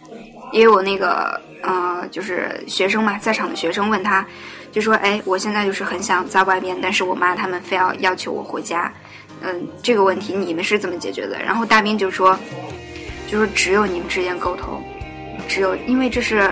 [0.52, 4.26] 也有那个呃，就是学生嘛，在场的学生问他，
[4.70, 8.92] 就说：“哎，我现在就是很想在外面，但是我妈他们非要要求我回家。”
[9.40, 11.42] 嗯，这个问题你们是怎么解决的？
[11.42, 12.38] 然后大兵就说，
[13.26, 14.82] 就说只有你们之间沟通，
[15.48, 16.50] 只有因为这是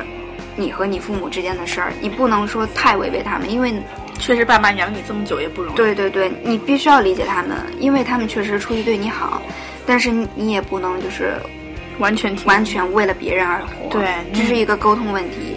[0.56, 3.72] 你和你父母之间的事儿，你不能说太违背他们，因为
[4.18, 5.76] 确实，爸妈养你这么久也不容易。
[5.76, 9.42] 对对对，你必须要理解他们，因为他们确实出于对你好，
[9.86, 11.34] 但是你你也不能就是
[11.98, 15.56] 完全听完全为了别人而活，对这是一个沟通问题。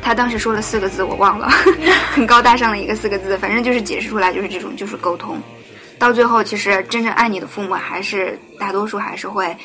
[0.00, 1.48] 他当时说了四个字，我忘了，
[2.12, 5.40] 很高大上的一个四个字，反正就是解释出来就是这种，就是沟通。
[5.98, 9.56] 到最后，其实真正爱你的父母，还是大多数还是会，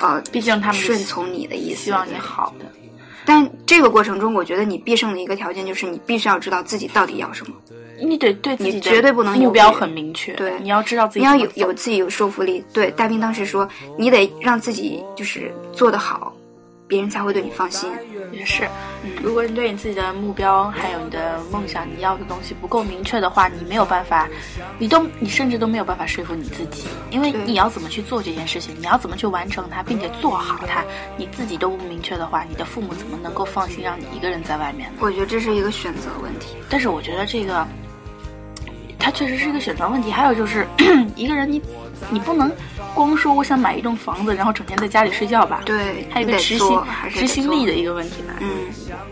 [0.00, 2.64] 呃，毕竟他们顺从你的意思，希望你好的。
[3.24, 7.54] 但这个过程中，我觉得你必胜的一个条件就是你必须要知道自己到底要什么，
[8.00, 10.52] 你得对自己你绝对不能目标很明确，对。
[10.60, 12.64] 你要知道自己你要有有自己有说服力。
[12.72, 16.34] 对，大兵当时说，你得让自己就是做得好，
[16.86, 17.90] 别人才会对你放心。
[18.32, 18.64] 也是，
[19.04, 24.26] 嗯如果你对你自己的目标还有你的梦想，你要的东西不够明确的话，你没有办法，
[24.78, 30.82] 你都你甚至都没有办法说服你自己，因为你要怎么去做这件事情，你要怎么去完成它，并且做好它，
[31.18, 34.98] 你自己都不明确的话，你的父母怎么能够放心让你一个人在外面呢？
[35.00, 36.56] 我觉得这是一个选择问题。
[36.70, 37.66] 但是我觉得这个，
[38.98, 40.10] 它确实是一个选择问题。
[40.10, 40.66] 还有就是，
[41.16, 41.60] 一个人你
[42.08, 42.50] 你不能
[42.94, 45.62] 光说我想买一栋房子，然后整天在家里睡觉吧？
[45.64, 48.34] 对，还有一个执行还是执行力的一个问题吧。
[48.40, 48.48] 嗯，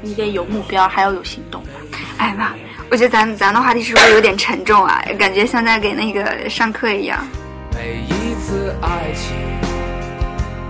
[0.03, 1.71] 你得有目标，还要有行动吧。
[2.19, 2.53] 哎妈，
[2.91, 5.03] 我觉得咱咱的话题是不是有点沉重啊？
[5.19, 7.27] 感觉像在给那个上课一样。
[7.73, 9.35] 每一次爱情，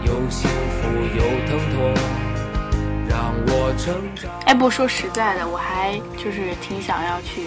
[0.05, 1.95] 有幸福有疼痛，
[3.09, 4.31] 让我成长。
[4.47, 7.43] 哎，不说实在的，我还就是挺想要去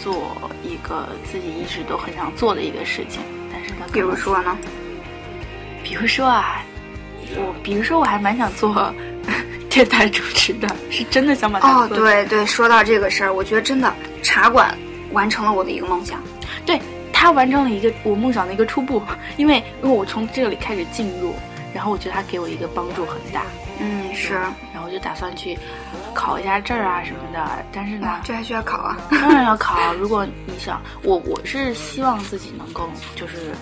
[0.00, 3.20] 做一个自己一直都很想做的一个事情，
[3.52, 4.56] 但是比如说呢？
[5.88, 6.62] 比如说啊，
[7.34, 8.92] 我比如说我还蛮想做
[9.70, 13.90] 电台主持的，是真的想把它哦，做对对，说到这个事儿，我觉得真的
[14.22, 14.76] 茶馆
[15.12, 16.22] 完成了我的一个梦想。
[16.66, 16.78] 对，
[17.10, 19.02] 他完成了一个我梦想的一个初步，
[19.38, 21.34] 因为因为我从这里开始进入，
[21.72, 23.44] 然后我觉得他给我一个帮助很大，
[23.80, 25.58] 嗯，是，然后我就打算去
[26.12, 27.64] 考一下证儿啊什么的。
[27.72, 28.98] 但是呢，这还需要考啊？
[29.10, 29.94] 当然要考。
[29.94, 33.52] 如果你想，我我是希望自己能够，就是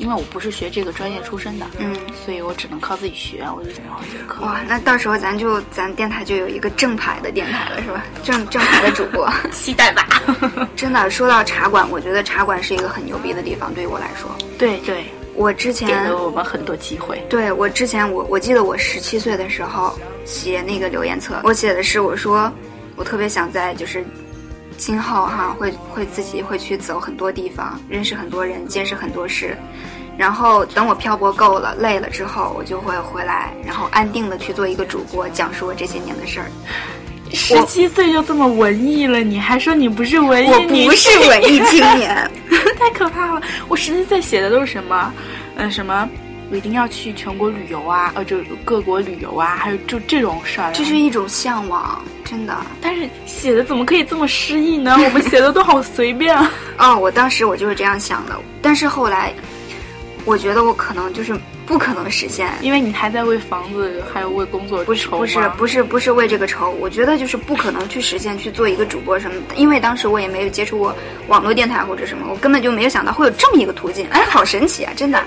[0.00, 3.44] 因为我不是学这个专业出身的，嗯，所以我只能靠自己学。
[3.54, 4.42] 我就想要学课。
[4.42, 8.02] 哇，那到时候咱就咱电台就有一个正牌的电台了，是吧？
[8.24, 9.30] 正正牌的主播。
[9.52, 10.08] 期待吧。
[10.74, 14.30] 真的，说到茶馆，我觉得茶馆是一个很牛逼的地方，对于我来说。
[14.58, 17.22] 对对，我之前给前了我们很多机会。
[17.28, 22.50] 对我之前我我记得我十七岁的时候写那个留言册，我写的是我说
[22.96, 24.02] 我特别想在就是
[24.80, 29.54] 今后哈会会自己会去走很多地方，认识很多人，见识很多事。
[30.16, 36.46] 然后等我漂泊够了、累了之后，我就会回来，然后安定的去做一个主播，讲述我这些年的事儿。
[37.30, 40.50] 十七岁就这么文艺了，你还说你不是文艺？
[40.50, 42.30] 我不是文艺青年，
[42.80, 43.42] 太可怕了！
[43.68, 45.12] 我十七岁写的都是什么？
[45.56, 46.08] 嗯、什么？
[46.50, 50.72] 我一定要去全国旅游啊，呃，就各国旅游啊，还有就这种事儿。
[50.72, 52.56] 这是一种向往，真的。
[52.80, 54.96] 但是写的怎么可以这么诗意呢？
[55.04, 56.50] 我们写的都好随便啊。
[56.78, 59.32] 哦，我当时我就是这样想的，但是后来，
[60.24, 62.50] 我觉得我可能就是不可能实现。
[62.62, 70.92] 因为你还在为房子还有为工作不是愁不是吗不是不是为这个愁，我觉得就是不可能去实现去做一个主播什么的，因为当时我也没有接触过
[71.28, 75.22] 网络电台或者什么，我根本就没有想到会有这么一个途径，哎，好神奇啊，真的。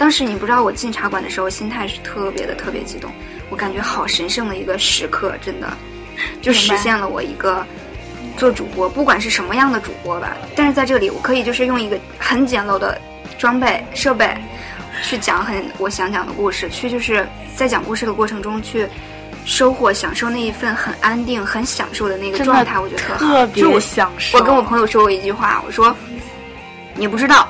[0.00, 3.12] 当时你不知道我进茶馆的时候，心态是特别的特别激动，
[3.50, 5.70] 我感觉好神圣的一个时刻，真的，
[6.40, 7.62] 就实现了我一个
[8.38, 10.34] 做主播，不管是什么样的主播吧。
[10.56, 12.98] 但是在这里，我可以就是用一个很简陋的
[13.38, 14.34] 装备设备，
[15.02, 18.88] 去讲很我想讲的故事，去就是在讲故事的过程中去
[19.44, 24.38] 收获、享受那一份很安定、很享受的那个状态，我觉得特别享受。
[24.38, 25.94] 我跟我朋友说过一句话，我说
[26.96, 27.46] ：“你不知道，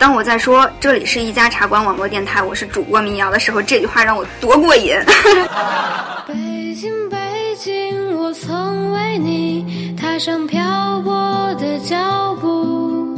[0.00, 4.96] 当我在说这里是一家茶馆网络电台，我是主播民谣的时候，这句话让我多过瘾。
[6.26, 7.18] 北京，北
[7.58, 13.14] 京，我曾为你踏上漂泊的脚步，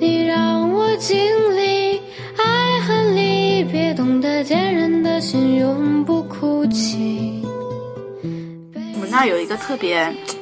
[0.00, 1.18] 你让我经
[1.54, 2.00] 历
[2.38, 7.44] 爱恨离别，懂得坚韧的心永不哭泣。
[8.94, 10.38] 我们那儿有一个特别特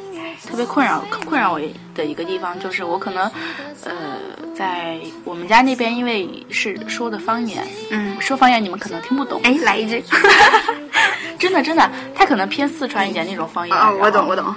[0.59, 1.61] 别困扰困扰我
[1.95, 3.25] 的一个地方，就是我可能
[3.85, 3.93] 呃
[4.55, 10.05] 在我们家那边，因为是说的方言，嗯，说方言你们可能听不懂，哎，来一句。
[11.39, 13.77] 真的真的，他可能偏四川一点那种方言。
[13.77, 14.55] 哦，我懂，我懂。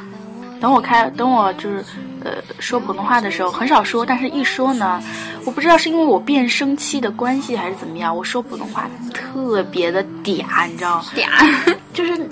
[0.60, 1.84] 等我开，等我就是
[2.24, 5.02] 呃说普通话的时候，很少说，但是一说呢，
[5.46, 11.06] 我不知道是因为我变声期的关系还是怎么样，我说普通话特别的嗲，你知道吗？
[11.16, 12.30] 嗲，就是，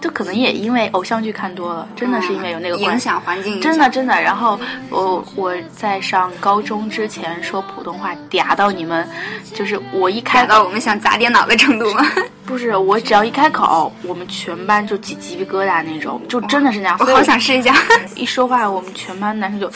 [0.00, 3.00] 就可能也因为偶像剧看多了，真的是因为有那个关影。
[3.00, 4.58] 响环境影响，真的真的，然后
[4.88, 9.06] 我我在上高中之前说普通话嗲到你们，
[9.54, 12.04] 就是我一开嗲到我们想砸电脑的程度吗？
[12.46, 16.96] 不是我只要一开口，我们全班就起鸡皮疙瘩那种，就真的是那样。
[16.98, 17.72] 我好想试一下。
[18.16, 19.70] 一说话，我们全班男生就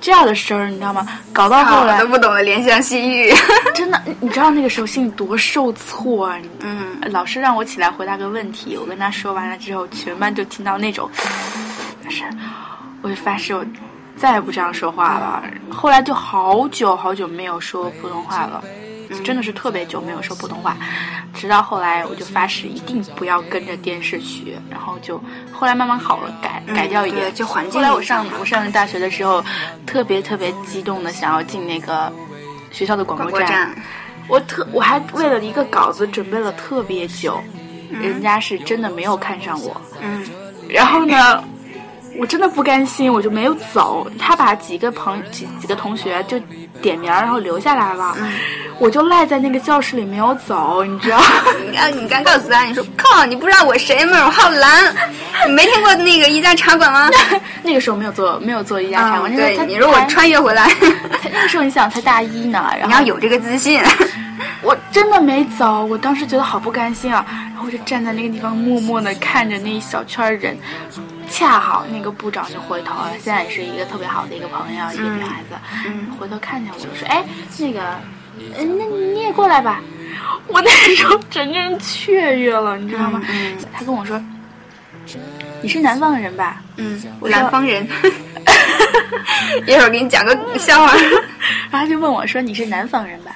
[0.00, 1.06] 这样的声儿，你知道吗？
[1.32, 3.32] 搞到后来都不懂得怜香惜玉。
[3.74, 6.38] 真的，你知道那个时候心里多受挫啊！
[6.60, 11.08] 嗯，老师让我起来回答个问题，我跟他说完了之后，全班就听到那种，
[12.08, 12.24] 是，
[13.02, 13.64] 我就发誓我
[14.16, 15.42] 再也不这样说话了。
[15.70, 18.62] 后来就好久好久没有说普通话了，
[19.24, 20.76] 真的是特别久没有说普通话，
[21.34, 27.30] 直到后来我就发誓一定不要跟着电视学，然后就后来慢慢好了，改改掉一点。
[27.30, 27.64] 对就环。
[27.68, 29.44] 境后来我上我上大学的时候，
[29.86, 32.12] 特别特别激动的想要进那个
[32.70, 33.74] 学校的广播广播站，
[34.28, 37.40] 我特我还为了一个稿子准备了特别久，
[37.90, 40.24] 人家是真的没有看上我，嗯，
[40.68, 41.42] 然后呢，
[42.20, 44.06] 我真的不甘心，我就没有走。
[44.18, 46.38] 他把几个朋几几个同学就
[46.82, 48.14] 点名，然后留下来了，
[48.78, 51.18] 我就赖在那个教室里没有走，你知道？
[51.64, 54.26] 你刚你刚告诉他，你说靠，你不知道我谁吗？
[54.26, 54.94] 我浩蓝，
[55.46, 57.08] 你没听过那个一家茶馆吗？
[57.64, 60.68] 那个时候没有做没有做一家茶啊，馆，那对你说我穿越回来，
[61.22, 63.80] 才那个时候你想才大一呢，然后你要有这个自信。
[64.62, 70.54] 我真的没走，我当时觉得好不甘心啊，然后我就站在那个地方默默的看着那一小圈人，
[71.30, 77.24] 恰好那个部长就回头了，现在也是一个特别好的一个朋友，一个女孩子，嗯回头看见我就说，哎，
[77.58, 77.80] 那个，
[78.58, 79.80] 嗯，那你也过来吧，
[80.48, 83.22] 我那时候整个人雀跃了，你知道吗？
[83.30, 84.20] 嗯他跟我说，
[85.62, 86.60] 你是南方人吧？
[86.76, 87.86] 嗯，我南方人，
[89.66, 90.94] 一会儿给你讲个笑话。
[91.70, 93.30] 然后他就问我说：“你是南方人吧？”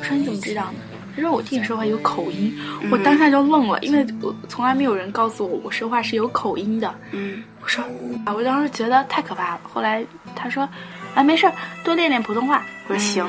[0.00, 0.74] 我说：“你怎么知道呢？”
[1.20, 2.56] 他说：“我听你说话有口音。”
[2.90, 6.94] 我当下就愣了，因为我从来没有人告诉我我说话是有口音的。
[7.12, 7.84] 嗯，我说
[8.24, 9.60] 啊，我当时觉得太可怕了。
[9.62, 10.04] 后来
[10.34, 10.68] 他说
[11.14, 11.52] ：“啊，没事儿，
[11.84, 13.26] 多练练普通话。”我说：“行。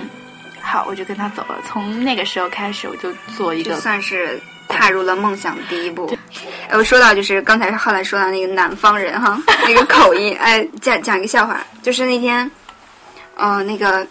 [0.62, 1.58] 好，我就跟他走了。
[1.68, 6.16] 从那个时候开始，我就做一个算是踏入了梦想的第一步。
[6.70, 12.50] 哎，我说到就是刚才后来说到那个南方人哈，那个口音，哎，讲讲一个笑话，就是那天，
[13.36, 14.08] 呃，那个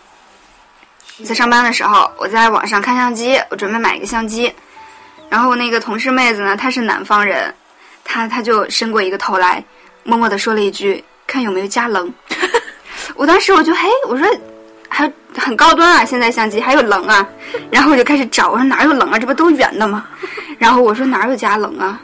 [1.24, 4.52] 在上班的时候，我在网上看相机，我准备买一个相机，
[5.28, 7.52] 然后那个同事妹子呢，她是南方人，
[8.04, 9.62] 她她就伸过一个头来，
[10.02, 12.12] 默默的说了一句：“看有没有加棱。
[13.14, 14.26] ”我当时我就嘿，我说
[14.88, 17.26] 还很高端啊，现在相机还有棱啊，
[17.70, 20.06] 然后我就开始找，我说哪有棱啊，这不都圆的吗？
[20.59, 22.00] 然后我说哪有加棱啊，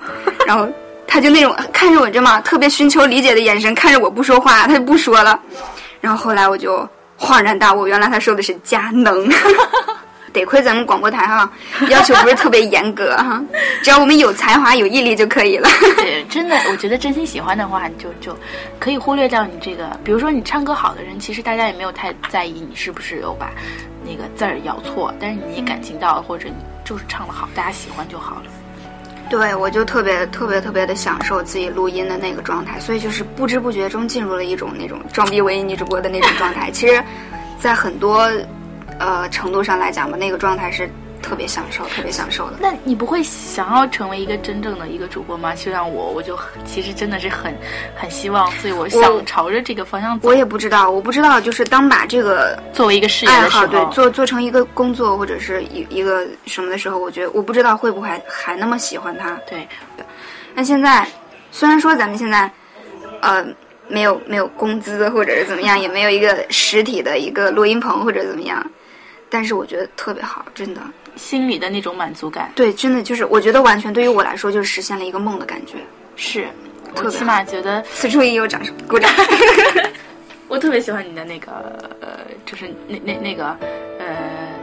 [0.46, 0.68] 然后
[1.07, 5.38] 他就那种看着我这么特别寻求理解的眼神看着我不说话，他就不说了。
[6.00, 9.29] 然后后来我就恍然大悟，原来他说的是佳能。
[10.33, 11.50] 得亏咱们广播台哈，
[11.88, 13.42] 要求不是特别严格哈，
[13.83, 15.66] 只要我们有才华有毅力就可以了。
[15.96, 18.38] 对，真的，我觉得真心喜欢的话，你就就
[18.79, 23.50] 可以忽略掉你这个，比如说你唱歌好的人，其实大家也没有太在意你是不是有把
[24.05, 28.42] 那个字儿咬错，但是你感情到了，或者你就是唱的好，大家喜欢就好了。
[29.28, 36.70] 对，我就特别特别特别的享受自己录音的那个状态，所以就是不知不觉中进入了一种那种装逼文艺女主播的那种状态。
[36.70, 37.02] 其实，
[37.58, 38.30] 在很多
[38.98, 40.88] 呃程度上来讲吧，那个状态是
[41.26, 42.56] 特别享受、特别享受的。
[42.60, 45.52] 那你不会想要成为一个真正的一个主播吗？
[45.56, 47.52] 就像我，我就其实真的是很
[47.96, 50.34] 很希望，所以我想朝着这个方向走我。
[50.36, 59.36] 也不知道，我不知道，就是当把这个作为一个事业爱好对做做成一个工作或者是一一个什么的时候，我觉得我不知道会不会还还那么喜欢它。
[59.48, 59.66] 对
[60.54, 61.04] 那现在
[61.50, 62.48] 虽然说咱们现在
[63.20, 63.44] 呃
[63.88, 68.64] 没有没有工资或者是怎么样，也没有一个实体的一个录音棚或者怎么样，
[69.28, 70.80] 但是我觉得特别好，真的。
[71.16, 75.74] 心里的那种满足感对，真的就是我觉得完全对于我来说就是实现了一个梦的感觉。
[76.14, 76.48] 是，
[76.96, 79.11] 我起码觉得此处应有掌声，鼓掌。
[80.48, 81.50] 我特别喜欢你的那个
[82.00, 83.46] 呃，就是那那那个
[83.98, 84.07] 呃。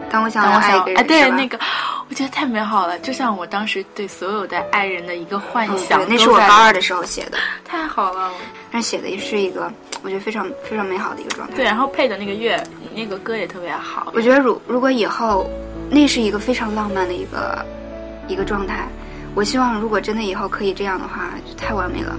[0.10, 1.60] 当我想当我爱一个人，哎，对是吧那个，
[2.08, 8.32] 我觉得太美好了，就像我当时对所有的爱人的一个幻嗯想对，那是我高二的时候写的，太好了。
[8.72, 11.56] 但写的也是一个我觉得非常非常美好的一个状态。
[11.56, 14.12] 对，然后配的那个乐，你那个歌也特别好。
[14.14, 15.50] 我觉得如如果以后
[15.94, 17.64] 那是一个非常浪漫的一个
[18.28, 18.88] 一个状态，
[19.36, 22.18] 我希望如果真的以后可以这样的话，太完美了。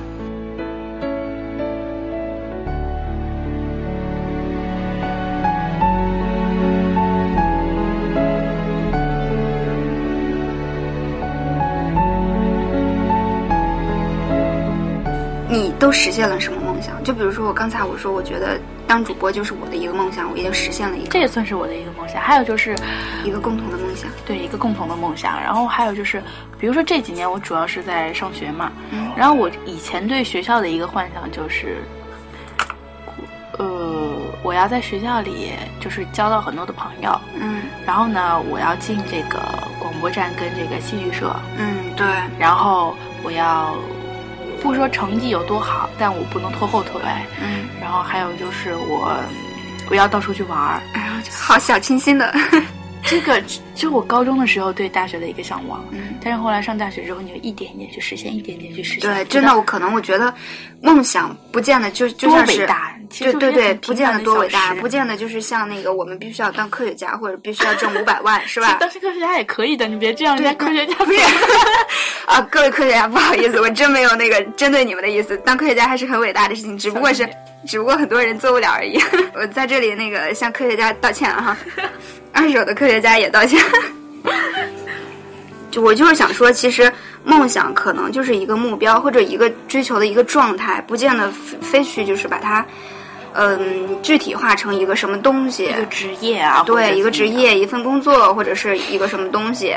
[15.51, 17.03] 你都实现了什么梦想？
[17.03, 22.21] 就比如说我刚才我说，我觉得当主播就是我的一个梦想，我已经实现了一个这也算是我的一个梦想。
[22.21, 22.77] 还有就是，
[23.25, 24.11] 一个共同的梦想。
[24.27, 25.41] 对一个共同的梦想。
[25.41, 26.23] 然后还有就是，
[26.59, 31.79] 比如说这几年我主要是在上学嘛，嗯然后我以前对学校的一个幻想就是，
[33.59, 39.41] 呃，我要在学校里就是交到很多的朋友，嗯然后呢，我要进这个
[39.79, 42.07] 广播站跟这个戏剧社，嗯，对，
[42.39, 43.77] 然后我要
[44.65, 46.99] 不说成绩有多好，但我不能拖后腿。
[47.39, 49.15] 嗯，然后还有就是我
[49.87, 50.81] 不要到处去玩儿，
[51.39, 52.35] 好小清新的。
[53.07, 53.41] 这个
[53.75, 55.85] 就是我高中的时候对大学的一个向往。
[55.91, 59.15] 嗯，但是后来上大学之后，你就一点一点去实现，一点点去实现。
[59.15, 60.33] 对，真的，我可能我觉得
[60.81, 68.79] 梦想不见得就就像是伟大，对对对，不见得多伟大，不见得就是像那个我们必须要当科学家或者必须要挣五百万，是吧？
[68.81, 71.19] 当科学家也可以的，你别这样，人家科学家不是
[72.27, 75.37] 啊，各位科学家，不好意思，我真没有那个针对你们的意思。
[75.45, 77.29] 当科学家还是很伟大的事情，只不过是，
[77.67, 78.99] 只不过很多人做不了而已。
[79.37, 81.57] 我在这里那个向科学家道歉了哈，
[82.35, 83.59] 二手的科学家也道歉。
[85.71, 86.93] 就我就是想说，其实
[87.25, 92.65] 梦想可能就是一个目标或者一个追求的一个状态，不见得非非去就是把它，
[93.33, 95.65] 嗯，具体化成一个什么东西。
[95.65, 97.11] 一个职业啊，对，一个。
[97.11, 99.75] 职业、一份工作，或者是一个什么东西，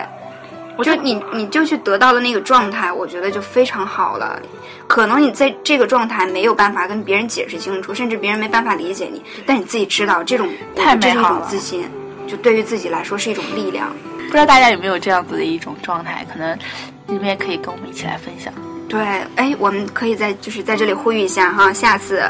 [0.83, 4.39] 就你你就去得到的那个状态，我觉得就非常好了。
[4.87, 11.83] 可能你在这个状态没有办法跟别人解释清楚，甚至别人没办法理解你，但你自己知道这种太美好了种自信，
[12.27, 13.91] 就对于自己来说是一种力量。
[14.25, 16.25] 不知道大家有没有这样子的一种状态？
[16.31, 16.57] 可能
[17.05, 18.53] 你们也可以跟我们一起来分享。
[18.89, 18.99] 对，
[19.35, 22.23] 哎，我们可以在就是在这里呼吁一下哈，下次，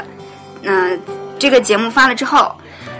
[0.62, 0.98] 嗯、
[1.38, 2.52] 这个节目发了之后，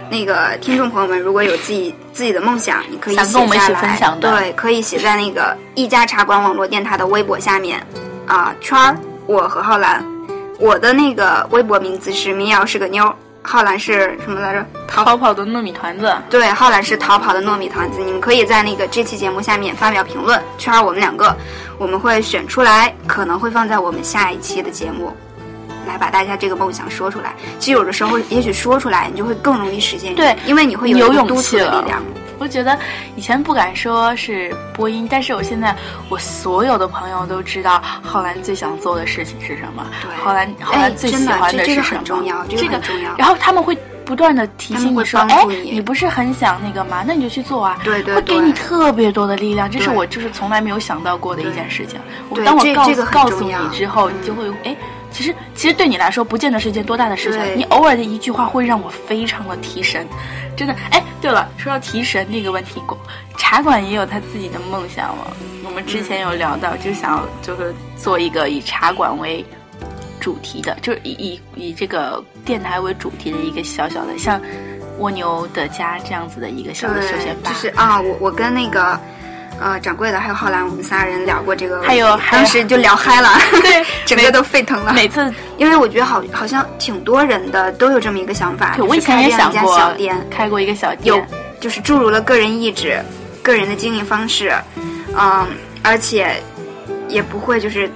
[0.09, 7.85] 那个听众朋友们如果有自己自己的梦想，你可以写想跟我们一起下来，分享的对，可以写在那个一家茶馆网络电台的微博下面，
[8.27, 10.03] 啊，圈儿我何浩然，
[10.59, 13.15] 我的那个微博名字是民谣是个妞儿，
[13.51, 14.63] 浩然是什么来着？
[14.87, 17.99] 逃逃跑的糯米团子，对，浩然是逃跑的糯米团子。
[17.99, 21.35] 你们可以在那个这期节目下面发表评论，圈我们两个，
[21.79, 25.11] 我们会选出来，可能会放在我们下一期的节目，
[25.87, 27.33] 来把大家这个梦想说出来。
[27.57, 30.13] 其实有的时候，也许说出来，你就会更容易实现。
[30.13, 32.03] 对因为你会有勇有一个督促气了的力量。
[32.39, 32.77] 我觉得
[33.15, 35.75] 以前不敢说是播音，但是我现在
[36.09, 40.11] 我所有的朋友都知道浩然最想做的事情是什么，对。
[40.23, 43.15] 浩然浩然最喜欢这这个是什么，很重要这个很重要。
[43.17, 43.77] 然后他们会。
[44.05, 45.73] 不断的提醒你说，哎，你。
[45.73, 47.03] 你不是很想那个吗？
[47.05, 51.99] 那你就去做啊，对对会给你特别多的力量，这是我就是从来没有想到过的一件事情。
[52.27, 54.75] 我当我告告诉你之后，你就会哎，
[55.11, 60.07] 其实其实对你来说不见得是一件多大的事情，你偶尔的一句话会让我非常的提神，
[60.55, 60.75] 真的。
[60.91, 62.81] 哎，对了，说到提神这个问题，
[63.37, 65.33] 茶馆也有他自己的梦想了。
[65.65, 69.43] 我们之前有聊到，就想要就是做一个以茶馆为
[70.19, 74.41] 主题的，就是以以以这个电台为主题的一个小小的像
[74.97, 77.49] 蜗牛的家这样子的一个小的休闲吧。
[77.51, 78.99] 就是啊，我我跟那个
[79.59, 84.93] 呃掌柜的还有浩兰，我们仨人聊过这个，还有当时就聊嗨了， 对整个都沸腾了。
[84.93, 91.25] 每次因为我觉得好好像挺多人的都有这么一个想法，我以前开这样一家也想过小店，开过一个小店，有
[91.59, 92.99] 就是注入了个人意志、
[93.43, 94.53] 个人的经营方式，
[95.17, 95.47] 嗯，
[95.83, 96.41] 而且
[97.07, 97.89] 也不会就是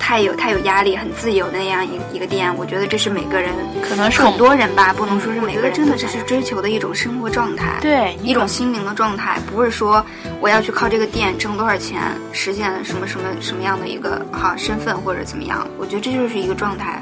[0.00, 2.52] 太有太有压力、很自由的那样一一个店。
[2.56, 10.04] 我觉得这是每个人，可能是很多人吧，不能说是每个人，真的这是追求的一种生活状态，对一种心灵的状态，不是说
[10.40, 12.00] 我要去靠这个店挣多少钱，
[12.32, 15.64] 实现什么什么什么样的一个好身份或者怎么样。
[15.78, 17.00] 我觉得这就是一个状态，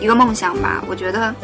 [0.00, 0.82] 一个梦想吧。
[0.86, 1.34] 我觉得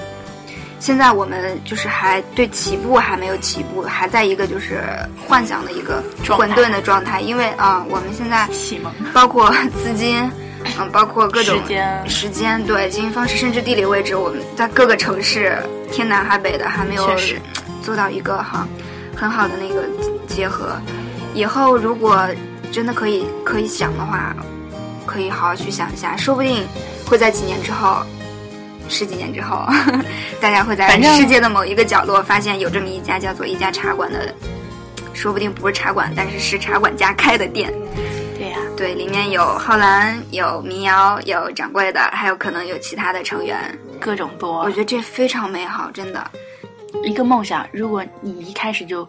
[0.79, 4.83] 现在我们就是还对起步还没有起步，还在一个就是
[5.27, 8.93] 幻想的一个混沌的状态，因为啊、我们现在启蒙。
[9.13, 9.51] 包括
[9.83, 10.31] 资金，
[10.79, 15.57] 嗯，包括各种时间时间对经营方式，甚至地理位置，我们在各个城市
[15.93, 17.11] 天南海北的还没有
[17.83, 18.67] 做到一个哈
[19.17, 19.85] 很好的那个
[20.27, 20.77] 结合。
[21.35, 22.27] 以后如果
[22.73, 24.35] 真的可以可以想的话，
[25.07, 26.67] 可以好好去想一下，说不定
[27.07, 28.03] 会在几年之后。
[28.87, 29.67] 十几年之后，
[30.43, 34.35] 大家会在世界的某一个角落发现有这么一家叫做一家茶馆的，
[35.15, 37.73] 说不定不是茶馆，但是是茶馆家开的店。
[38.77, 43.57] 对里面有浩兰，有民谣，有掌柜的，还有可能有其他的成员。
[44.01, 44.71] 各种多我。
[44.71, 46.29] 觉得这非常美好，真的。
[47.05, 49.09] 一个梦想，如果你一开始就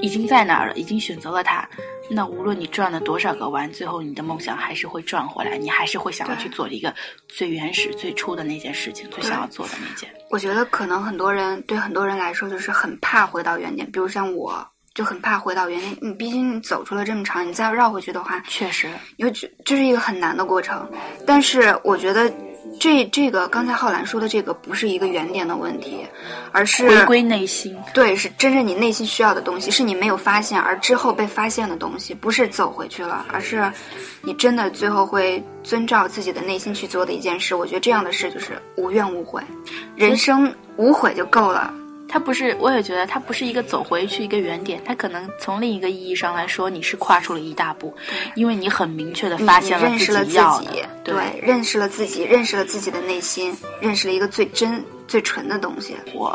[0.00, 1.68] 已经在那儿了，已经选择了它，
[2.08, 6.94] 那无论你转了多少个弯，最后你的梦想还是会转回来，你还是会想要去做一个
[7.28, 10.08] 最原始、最初的那件事情，最想要做的那件。
[10.30, 14.64] 我觉得可能很多人对很多人来说就是很怕回到原点，比如像我
[15.00, 15.96] 就很怕回到原点。
[16.02, 18.86] 你毕竟你走出了这么长，你再绕回去的话，确实，
[19.16, 20.86] 因为这这是一个很难的过程。
[21.26, 22.30] 但是我觉得
[22.78, 26.06] 这这个刚才浩然说的这个不是一个原点的问题，
[26.52, 27.74] 而是回归内心。
[27.94, 33.72] 对，是真正你内心需要的东西，是你没有发现而之后被发现的东西，不是走回去了，而是
[34.20, 37.54] 你真的最后会遵照自己的内心去做的一件事。
[37.54, 39.42] 我觉得这样的事就是无怨无悔，
[39.96, 41.72] 人生无悔就够了。
[42.10, 47.94] 它不是，我也觉得它不是一个走回去一个原点，它可能从另一个意义上来说，你是跨出了一大步，
[48.34, 51.14] 因为你很明确的发现了自自己要的己，，对。
[51.40, 55.94] 认识了自己，认识了自己的内心，认识了一个最真、最纯的东西。
[56.12, 56.34] 我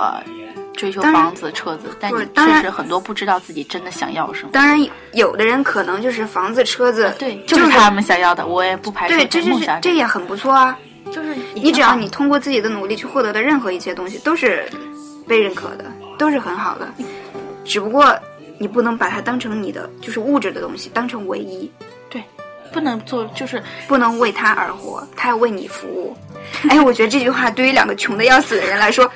[0.74, 4.50] 追求房子、车子，但你确实很多不知道自己真的想要什么。
[4.54, 4.78] 当然，
[5.14, 10.78] 有的人可能就是房子、车子，对，就就是他们想要的，我也不排除对，这就是这也很不错啊。
[11.12, 14.68] 就是你只要你通过自己的努力去获得的任何一些东西，都是
[15.28, 15.86] 被认可的，
[16.18, 16.88] 都是很好的。
[17.64, 18.18] 只不过
[18.58, 21.70] 你不能把它当成你的就是物质的东西，当成唯一，
[22.10, 22.24] 对，
[22.72, 26.16] 不能做就是不能为他而活，他要为你服务。
[26.70, 29.10] 哎，我觉得这句话对于两个穷的要死的人来说，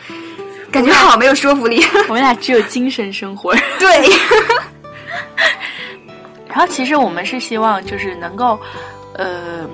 [0.71, 1.83] 感觉好没有说服力。
[2.07, 3.55] 我们俩只有精神生活。
[3.77, 4.09] 对，
[6.49, 8.59] 然后其实我们是希望就是能够，
[9.13, 9.65] 呃，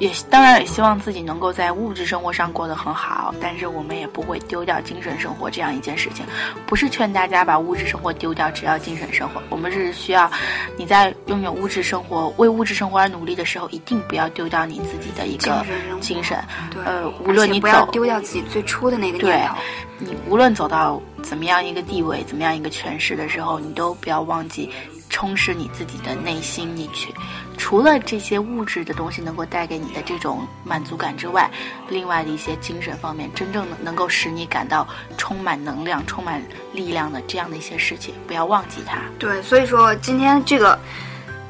[0.00, 6.24] 也当然也希望自己能够在物质生活上过得很好，但是我们也不会丢掉精神生活这样一件事情。
[6.66, 9.42] 不是劝大家把物质生活丢掉，只要精神生活。
[9.50, 10.28] 我们是需要
[10.76, 15.64] 你在拥有物质生活、为物质生活而努力的时候，一定不要丢掉你自己的一个
[16.00, 16.42] 精神。
[16.70, 19.56] 对呃，无论你走丢掉自己最初的那个对念头。
[19.98, 24.70] 你无论走到怎么样一个地位、怎么样一个权势的时候，你都不要忘记
[25.10, 26.74] 充实你自己的内心。
[26.74, 27.14] 你去
[27.58, 31.50] 除了这些物质的东西能够带给你的这种满足感之外，
[31.90, 34.88] 另外的一些精神方面，真正能能够使你感到
[35.18, 36.42] 充满能量、充满
[36.72, 38.98] 力量的这样的一些事情，不要忘记它。
[39.18, 40.78] 对，所以说今天这个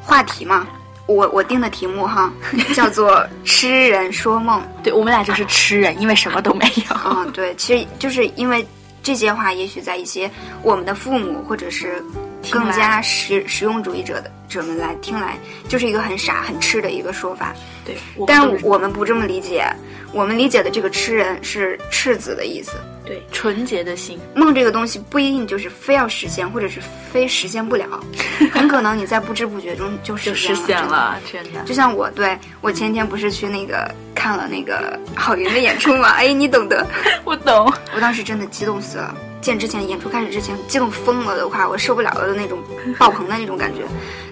[0.03, 0.67] 话题嘛，
[1.07, 2.33] 我我定的题目哈，
[2.75, 6.67] 叫做“痴人说梦 对我们俩就是痴人，因为什么都没”。
[6.91, 6.97] 有。
[7.05, 8.67] 嗯，对，其实就是因为
[9.03, 10.31] 这些话，也许在一些
[10.63, 12.03] 我们的父母或者是
[12.51, 15.39] 更加实实用主义者的者们来听来，
[15.69, 17.55] 就是一个很傻很痴的一个说法。
[17.85, 19.65] 对，我但我们不这么理解，
[20.13, 22.73] 我们理解的这个痴人是赤子的意思。
[23.03, 26.81] 对纯洁的心，梦这个东西不一定就是非要实现，或者是
[27.11, 27.85] 非实现不了，
[28.53, 31.61] 很可能你在不知不觉中就实就现实现了，真的。
[31.65, 36.11] 就像我对我前天不是去那个看了那个郝云的演出嘛？
[36.11, 36.87] 哎，你懂得。
[37.25, 42.59] 我懂，我当时真的激动死了，见之前演出开始之前激动疯了的话，我受不了了的那种
[42.99, 43.83] 爆棚的那种感觉。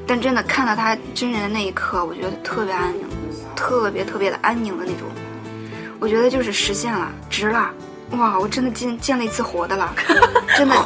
[0.06, 3.06] 但真的看到他真人的那一刻，我觉得特别安宁，
[3.54, 5.02] 特别特别的安宁的那种。
[6.00, 7.70] 我觉得就是实现了，值了，
[8.12, 8.38] 哇！
[8.38, 9.94] 我真的见见了一次活的了，
[10.56, 10.76] 真的，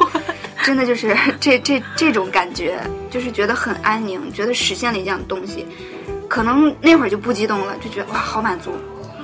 [0.63, 5.65] 真的就是 这这这种感觉，就是觉得很安宁，觉得实现了一样东西。
[6.27, 8.71] 可能那会儿就不激动了，就觉得哇，好满足，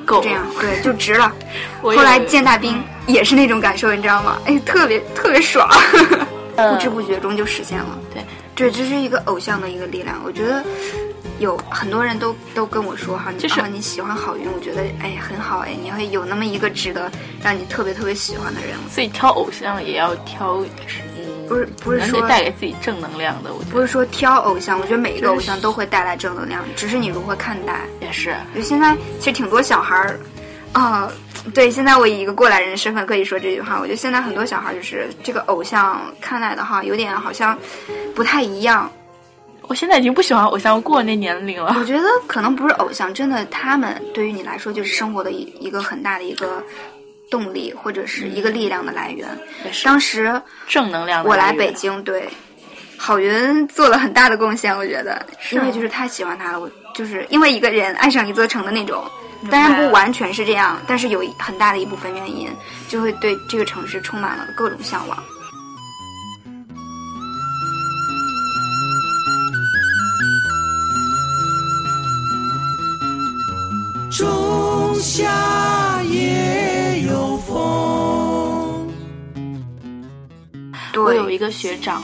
[0.10, 1.32] 够这样对，就值了。
[1.84, 4.40] 后来见大兵也是那种感受，你知道吗？
[4.46, 5.70] 哎，特别特别爽，
[6.58, 8.00] 呃不知不觉中就实现了。
[8.12, 8.24] 对，
[8.56, 10.20] 这，这是一个偶像的一个力量。
[10.26, 10.64] 我觉得
[11.38, 17.10] 有很多人都都跟我说哈，你就是啊你喜欢郝云，我觉得哎很好哎，你会有那么一个值得
[17.44, 18.90] 让你特别特别喜欢的人物。
[18.90, 20.66] 所以挑偶像也要挑，嗯，
[21.50, 27.82] 不是不是说带给自己正能量的，我觉得不是说挑偶像，我觉得每一个偶像都会带来正能量，只是你如何看待。
[28.00, 28.36] 也是。
[28.56, 30.20] 就现在其实挺多小孩儿，
[30.74, 31.12] 啊、
[31.54, 33.80] 对，现在我以一个过来人的身份可以说这句话。
[33.80, 37.58] 我觉得现在很多小孩儿就是这个偶像看待的哈，有点好像
[38.14, 38.90] 不太一样。
[39.64, 41.76] 我现在已经不喜欢偶像，我过了那年龄了。
[41.80, 46.64] 我觉得可能不是偶像，真的他们对于你来说就是生活的一一个很大的一个
[47.30, 49.28] 动力或者是一个力量的来源。
[49.84, 52.28] 当时正能量我来北，京，对
[52.98, 59.04] 郝云做了很大的贡献，我觉得，因为就是太喜欢他了，我就是因为一个人爱上一座城的那种。
[59.50, 62.50] 当然不完全是这样，但是有很大的一部分原因，
[62.90, 65.18] 就会对这个城市充满了各种向往。
[74.12, 74.69] 仲
[75.02, 78.92] 夏夜有风。
[80.96, 82.04] 我有一个学长，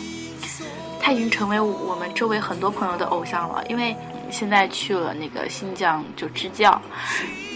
[1.01, 3.93] 他已经成为我们周围很多朋友的偶像了，因为
[4.31, 6.81] 现在去了那个新疆就支教。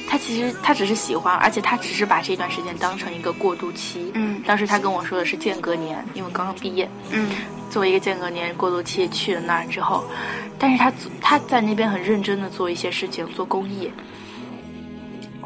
[0.09, 4.11] 他其实他只是喜欢，而且他只是把这段时间当成一个过渡期。
[4.15, 7.29] 嗯当时他跟我说的是间隔年，因为刚刚毕业，嗯
[7.69, 10.03] 作为一个间隔年过渡期去了那儿之后，
[10.57, 13.89] 但是他他在那边很认真的做一些事情，做公益，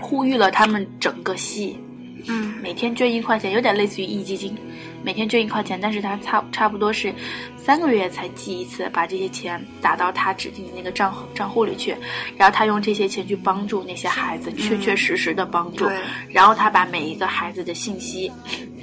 [0.04, 1.80] 呼吁了他们整个系
[2.28, 2.54] 嗯。
[2.62, 4.56] 每天捐一块钱，有点类似于壹基金，
[5.04, 7.14] 每天捐一块钱，但是他差差不多是
[7.58, 11.96] 三个月才寄一次，把这些钱打到他指定的那个账户账户里去，
[12.38, 15.86] 然后他用这些钱去帮助那些孩子，确确实实的帮助。
[15.86, 15.98] 对，
[16.30, 18.32] 然后他把每一个孩子的信息，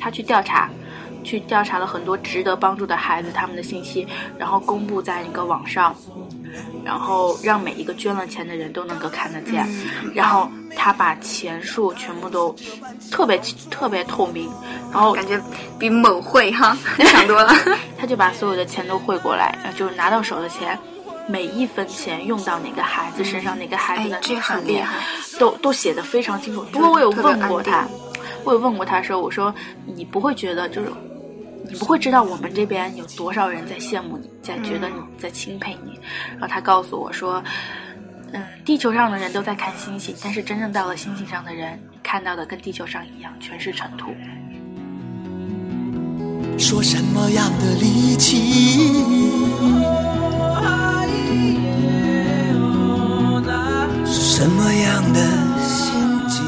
[0.01, 0.71] 他去调查。
[1.23, 4.07] 去调查了很多值得帮助的孩子他们的信息，
[4.39, 5.95] 然后公布在一个网上，
[6.84, 9.64] 然后让每一个捐了钱的人都能够看得见。
[10.03, 12.55] 嗯然后他把钱数全部都
[13.11, 13.38] 特别
[13.70, 14.48] 特别透明，
[14.92, 15.40] 然后感觉
[15.78, 16.76] 比某汇哈
[17.07, 17.53] 强多了。
[17.98, 20.78] 他就把所有的钱都汇过来，然后就是拿到手的钱，
[21.26, 24.96] 每一分钱用到哪个孩子身上，哪个孩子的，哎这上面很厉害。
[25.38, 26.62] 都都写的非常清楚。
[26.72, 27.86] 不过我有问过他，
[28.44, 29.55] 我有问过他说，我说
[29.86, 30.90] 你不会觉得就是。
[31.71, 35.99] 你不会知道我们这边有多少人在羡慕你，在觉得你在钦佩你。
[36.33, 37.43] 然后他告诉我说，
[38.33, 44.12] 嗯，地球上的人都在看星星，但是真正到了星星上的人，看到的跟地球上一样，全是尘土。
[46.59, 48.91] 说什么样的力气？
[54.07, 55.21] 什么样的
[55.61, 55.93] 心
[56.29, 56.43] 境？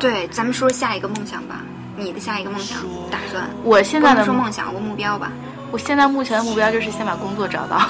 [0.00, 1.62] 对，咱们说下一个梦想吧。
[1.96, 2.78] 你的下一个梦想
[3.10, 3.48] 打算？
[3.64, 5.32] 我现在的说梦想，我目标吧。
[5.72, 7.80] 我现在目前的目标就是先把工作找到。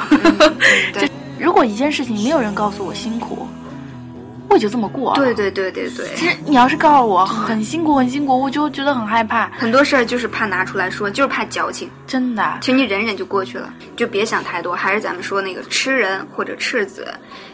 [0.94, 3.46] 对如果一件事情没有人告诉我辛苦，
[4.48, 5.14] 我就这么过。
[5.14, 5.34] 对。
[5.34, 11.90] 对对对对，其实你要是告诉我很辛苦很辛苦，我就觉得很害怕，很多事儿就是怕拿出来说，就是怕矫情。
[12.06, 12.58] 真的。
[12.62, 14.74] 其实你忍忍就过去了，就别想太多。
[14.74, 17.06] 还是咱们说那个吃人或者赤子，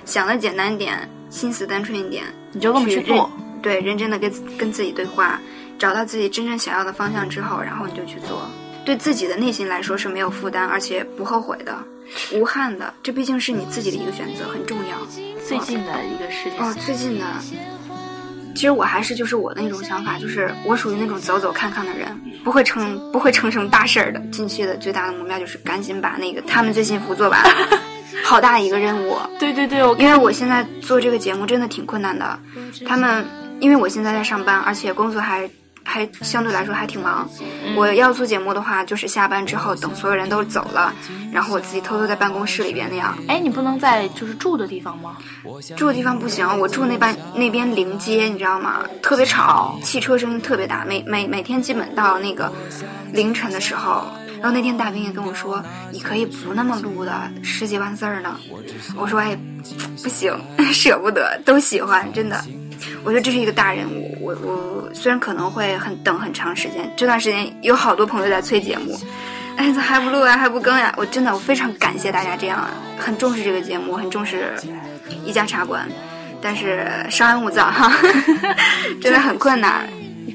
[0.05, 0.97] 想的简单点，
[1.29, 2.23] 心思单纯一点，
[2.53, 3.31] 你就这么去认做。
[3.61, 5.41] 对，认真的跟跟自己对话，
[5.83, 8.49] 找到自己真正想要的方向之后，然后你就去做。
[8.85, 11.77] 对自己的内心来说是没有负担，而且不后悔的，
[12.33, 12.95] 无憾的。
[13.03, 14.97] 这毕竟是你自己的一个选择，很重要。
[15.45, 17.27] 最近的一个事情，哦，最近的，
[18.55, 24.21] 其实我还是就是我的那种想法，就是我属于那种走走看看的人，不会成不会成什么大事儿的。
[24.31, 27.41] 近期的最大的目标就是赶紧把那个他们最幸福做完，
[28.23, 29.19] 好大一个任务。
[29.41, 32.39] 对对对，我因为我现在做这个节目真的挺困难的，
[32.87, 33.25] 他们
[33.59, 35.49] 因为我现在在上班，而且工作还
[35.85, 37.29] 还相对来说还挺忙。
[37.77, 40.93] 我要做节目的话，就是下班之后等所有人都走了，
[41.33, 43.17] 然后我自己偷偷在办公室里边那样。
[43.29, 45.17] 哎，你不能在就是住的地方吗？
[45.77, 48.83] 住的地方不行，我住那边那边临街，你知道吗？
[49.03, 52.53] 特别吵，汽车声音特别大，每每每天基本到那个
[53.13, 54.05] 凌晨的时候。
[54.41, 55.63] 然后那天大兵也跟我说，
[55.93, 58.37] 你可以不那么录的，十几万字儿呢。
[58.97, 59.39] 我说哎，
[60.03, 60.37] 不行，
[60.75, 62.45] 舍不得，都喜欢，真的。
[63.05, 68.99] 我觉得这是一个大人物，我我虽然可能会很等很长时间，这段时间有好多朋友在催节目，
[69.57, 70.93] 哎，咋还不录啊，还不更呀？
[70.97, 72.69] 我真的我非常感谢大家这样
[72.99, 74.53] 很重视这个节目，很重视
[75.25, 75.89] 一家茶馆，
[76.41, 77.93] 但是稍安勿躁哈，
[79.01, 79.89] 真的很困难。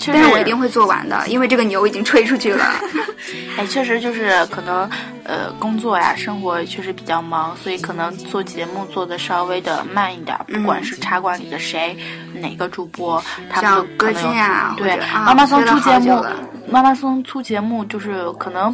[0.05, 2.65] 但是我一定会做完的，因为这个牛已经吹出去了。
[3.57, 4.89] 哎，确实就是可能，
[5.23, 10.37] 呃，工作呀，生活确实比较忙，所以可能做节目做的稍微的慢一点。
[10.47, 11.97] 不管是茶馆里的谁，
[12.33, 16.23] 哪个主播，他们歌星啊，对，妈妈松出节目，
[16.69, 18.73] 妈妈松出节目就是可能。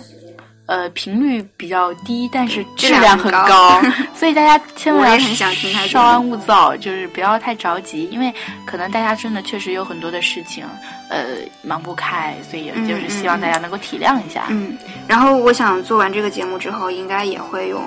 [0.73, 3.79] 呃，频率比较低，但是质量很高，
[4.17, 8.33] 所以大家千万要稍安勿躁，就是不要太着急，因为
[8.65, 10.65] 可能大家真的确实有很多的事情，
[11.11, 11.25] 呃，
[11.61, 14.45] 忙不开，所以就是希望大家能够体谅一下。
[14.49, 14.75] 嗯，
[15.07, 17.79] 然后我想做完这个节目之后，应该也会有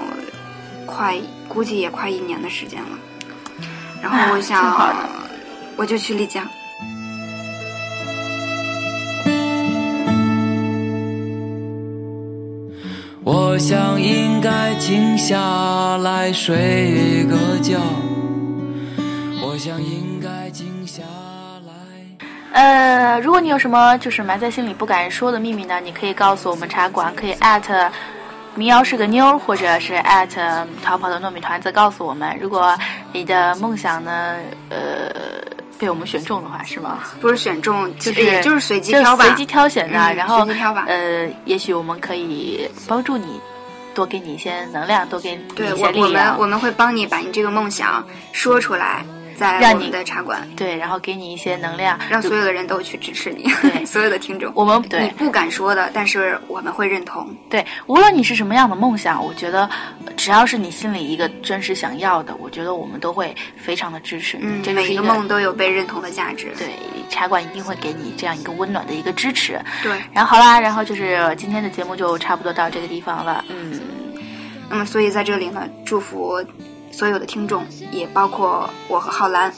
[0.87, 1.17] 快，
[1.49, 2.91] 估计也快一年的时间了。
[4.01, 4.95] 然后我想，
[5.75, 6.49] 我就去丽江。
[13.27, 17.81] 我想应该静下来睡个觉。
[19.43, 21.03] 我想应该静下
[21.67, 21.73] 来。
[22.53, 25.81] 呃，如果你有什么就是埋在心里不敢说的秘密呢？
[25.81, 27.91] 你可以告诉我们茶馆，可以艾特
[28.55, 32.39] 民谣是个妞，或者是艾特逃跑的糯米团子告诉我们。
[32.41, 32.79] 如果
[33.13, 34.37] 你的梦想呢，
[34.69, 35.11] 呃。
[35.79, 37.01] 被我们选中的话是吗？
[37.21, 40.15] 不是选中，就是也就是随机挑吧，随机挑选的。
[40.15, 40.85] 然后随机挑吧。
[40.89, 43.41] 呃，也许我们可以帮助你，
[43.95, 46.35] 多给你一些能量，多给你一些力量。
[46.35, 49.05] 我们我们会帮你把你这个梦想说出来。
[49.37, 57.29] 在我们的茶馆，对，然后给你一些能量，让所有的人都去支持你，对， 所有的听众，我们你不敢说的，但是我们会认同。
[57.51, 59.69] 对，无论你是什么样的梦想，我觉得
[60.17, 64.45] 只要是你心里一个真实想要的，我觉得我们都会非常的支持你。
[64.47, 66.53] 嗯，每一个梦都有被认同的价值。
[66.57, 66.69] 对，
[67.11, 69.61] 茶馆一定会给你这样一个温暖的一个支持。
[69.83, 73.45] 对，然后好啦，然后就是今天的节目就差不多到这个地方了。
[73.49, 73.81] 嗯，
[74.71, 76.43] 那么所以在这里呢，祝福
[76.97, 79.53] 所有的听众，也包括我和浩兰。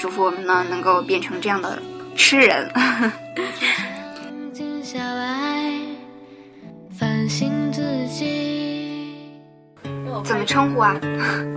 [0.00, 1.80] 祝福我们呢，能够变成这样的
[2.16, 2.68] 痴人。
[10.24, 11.00] 怎么称呼啊？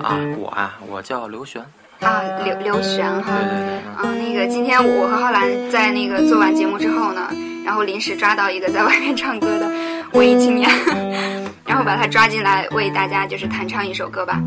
[0.04, 1.60] 啊，我啊，我叫刘璇。
[2.02, 3.34] 啊，刘刘璇哈。
[3.36, 3.78] 对对对。
[3.98, 7.32] 啊，那个今天我和浩兰在那个做完节目之后呢，
[7.66, 9.72] 然后临时抓到一个在外面唱歌的
[10.14, 10.70] 文艺青年，
[11.66, 14.40] 然后把他抓进来为大家就是弹唱一首歌吧。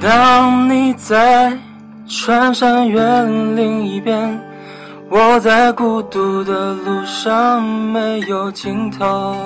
[0.00, 1.56] 当你在。
[2.12, 4.36] 穿山越岭另一边，
[5.08, 9.36] 我在孤独的路上没有尽头。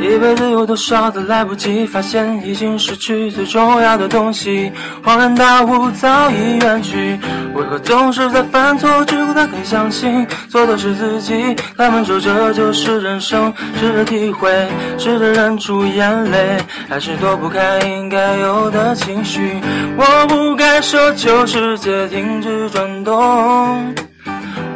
[0.00, 4.72] 一辈子有多少的来不及发现，已经失去最重要的东西。
[5.04, 7.18] 恍然大悟，早已远去。
[7.54, 11.54] 为何总是在犯错之后才肯相信，错的是自己？
[11.76, 14.50] 他们说这就是人生，试着体会，
[14.98, 19.60] 试着忍住眼泪，还是躲不开应该有的情绪。
[19.96, 24.09] 我不该奢求世界停止转动。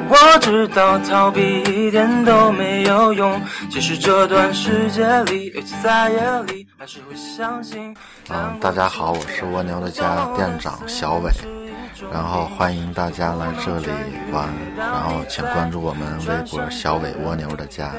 [0.06, 3.40] 我知道逃避一点都没有用，
[3.70, 7.96] 其实这段时间里，有次在夜里，还是会相信。
[8.28, 11.30] 嗯，大家好，我是蜗牛的家店长小伟，
[12.12, 13.88] 然后欢迎大家来这里
[14.30, 17.90] 玩，然后请关注我们微博小伟蜗牛的家，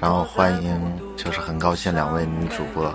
[0.00, 2.92] 然后欢迎，就是很高兴两位女主播，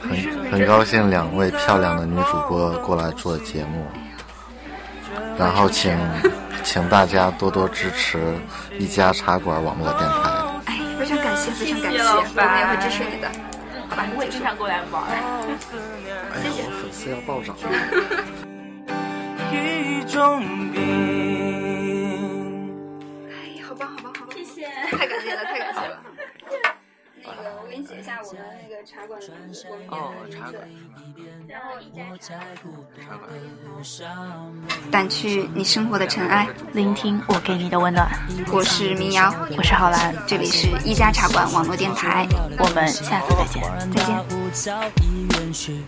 [0.00, 3.86] 很很高兴两位漂亮的女主播过来做节目，
[5.36, 5.94] 然后请。
[6.64, 8.18] 请大家多多支持
[8.78, 10.30] 一家茶馆网络电台。
[10.66, 12.04] 哎，非常感谢，非常感谢，我
[12.34, 13.28] 们也会支持你的。
[13.88, 15.04] 好吧，我也经常过来玩。
[16.40, 16.62] 谢谢。
[16.70, 17.62] 粉丝要暴涨了。
[19.52, 20.40] 一种
[20.72, 20.80] 病。
[23.28, 26.00] 哎，好棒，好棒，好棒，谢谢，太感谢了，太感谢了。
[27.36, 27.52] 那个。
[27.72, 30.68] 给你写一下我们那个茶馆的名字，我们哦电台的茶馆，
[31.48, 32.38] 然后一家茶
[33.00, 33.30] 茶馆。
[34.90, 36.46] 掸去你生活的尘埃。
[36.74, 38.06] 聆听我给你的温暖。
[38.52, 42.28] 我是民谣，我是浩然，这里是一家茶馆网络电台，
[42.58, 43.62] 我们下次再见。
[43.90, 44.04] 再
[45.52, 45.82] 见。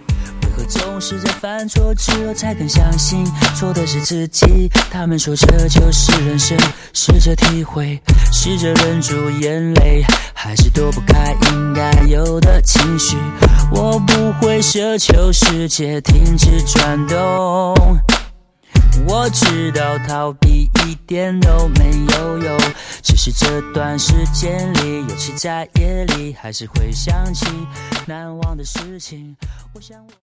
[0.57, 3.25] 可，总是在犯错之后才肯相信
[3.57, 4.71] 错的是自己？
[4.91, 6.57] 他们说这就是人生，
[6.93, 8.01] 试着体会，
[8.33, 10.03] 试着忍住眼泪，
[10.33, 13.17] 还是躲不开应该有的情绪。
[13.73, 17.75] 我不会奢求世界停止转动。
[19.07, 22.59] 我知道逃避一点都没有用，
[23.03, 27.45] 只是这段时间里，尤其在夜里，还是会想起
[28.07, 29.37] 难忘的事情。
[29.75, 30.15] 我想我。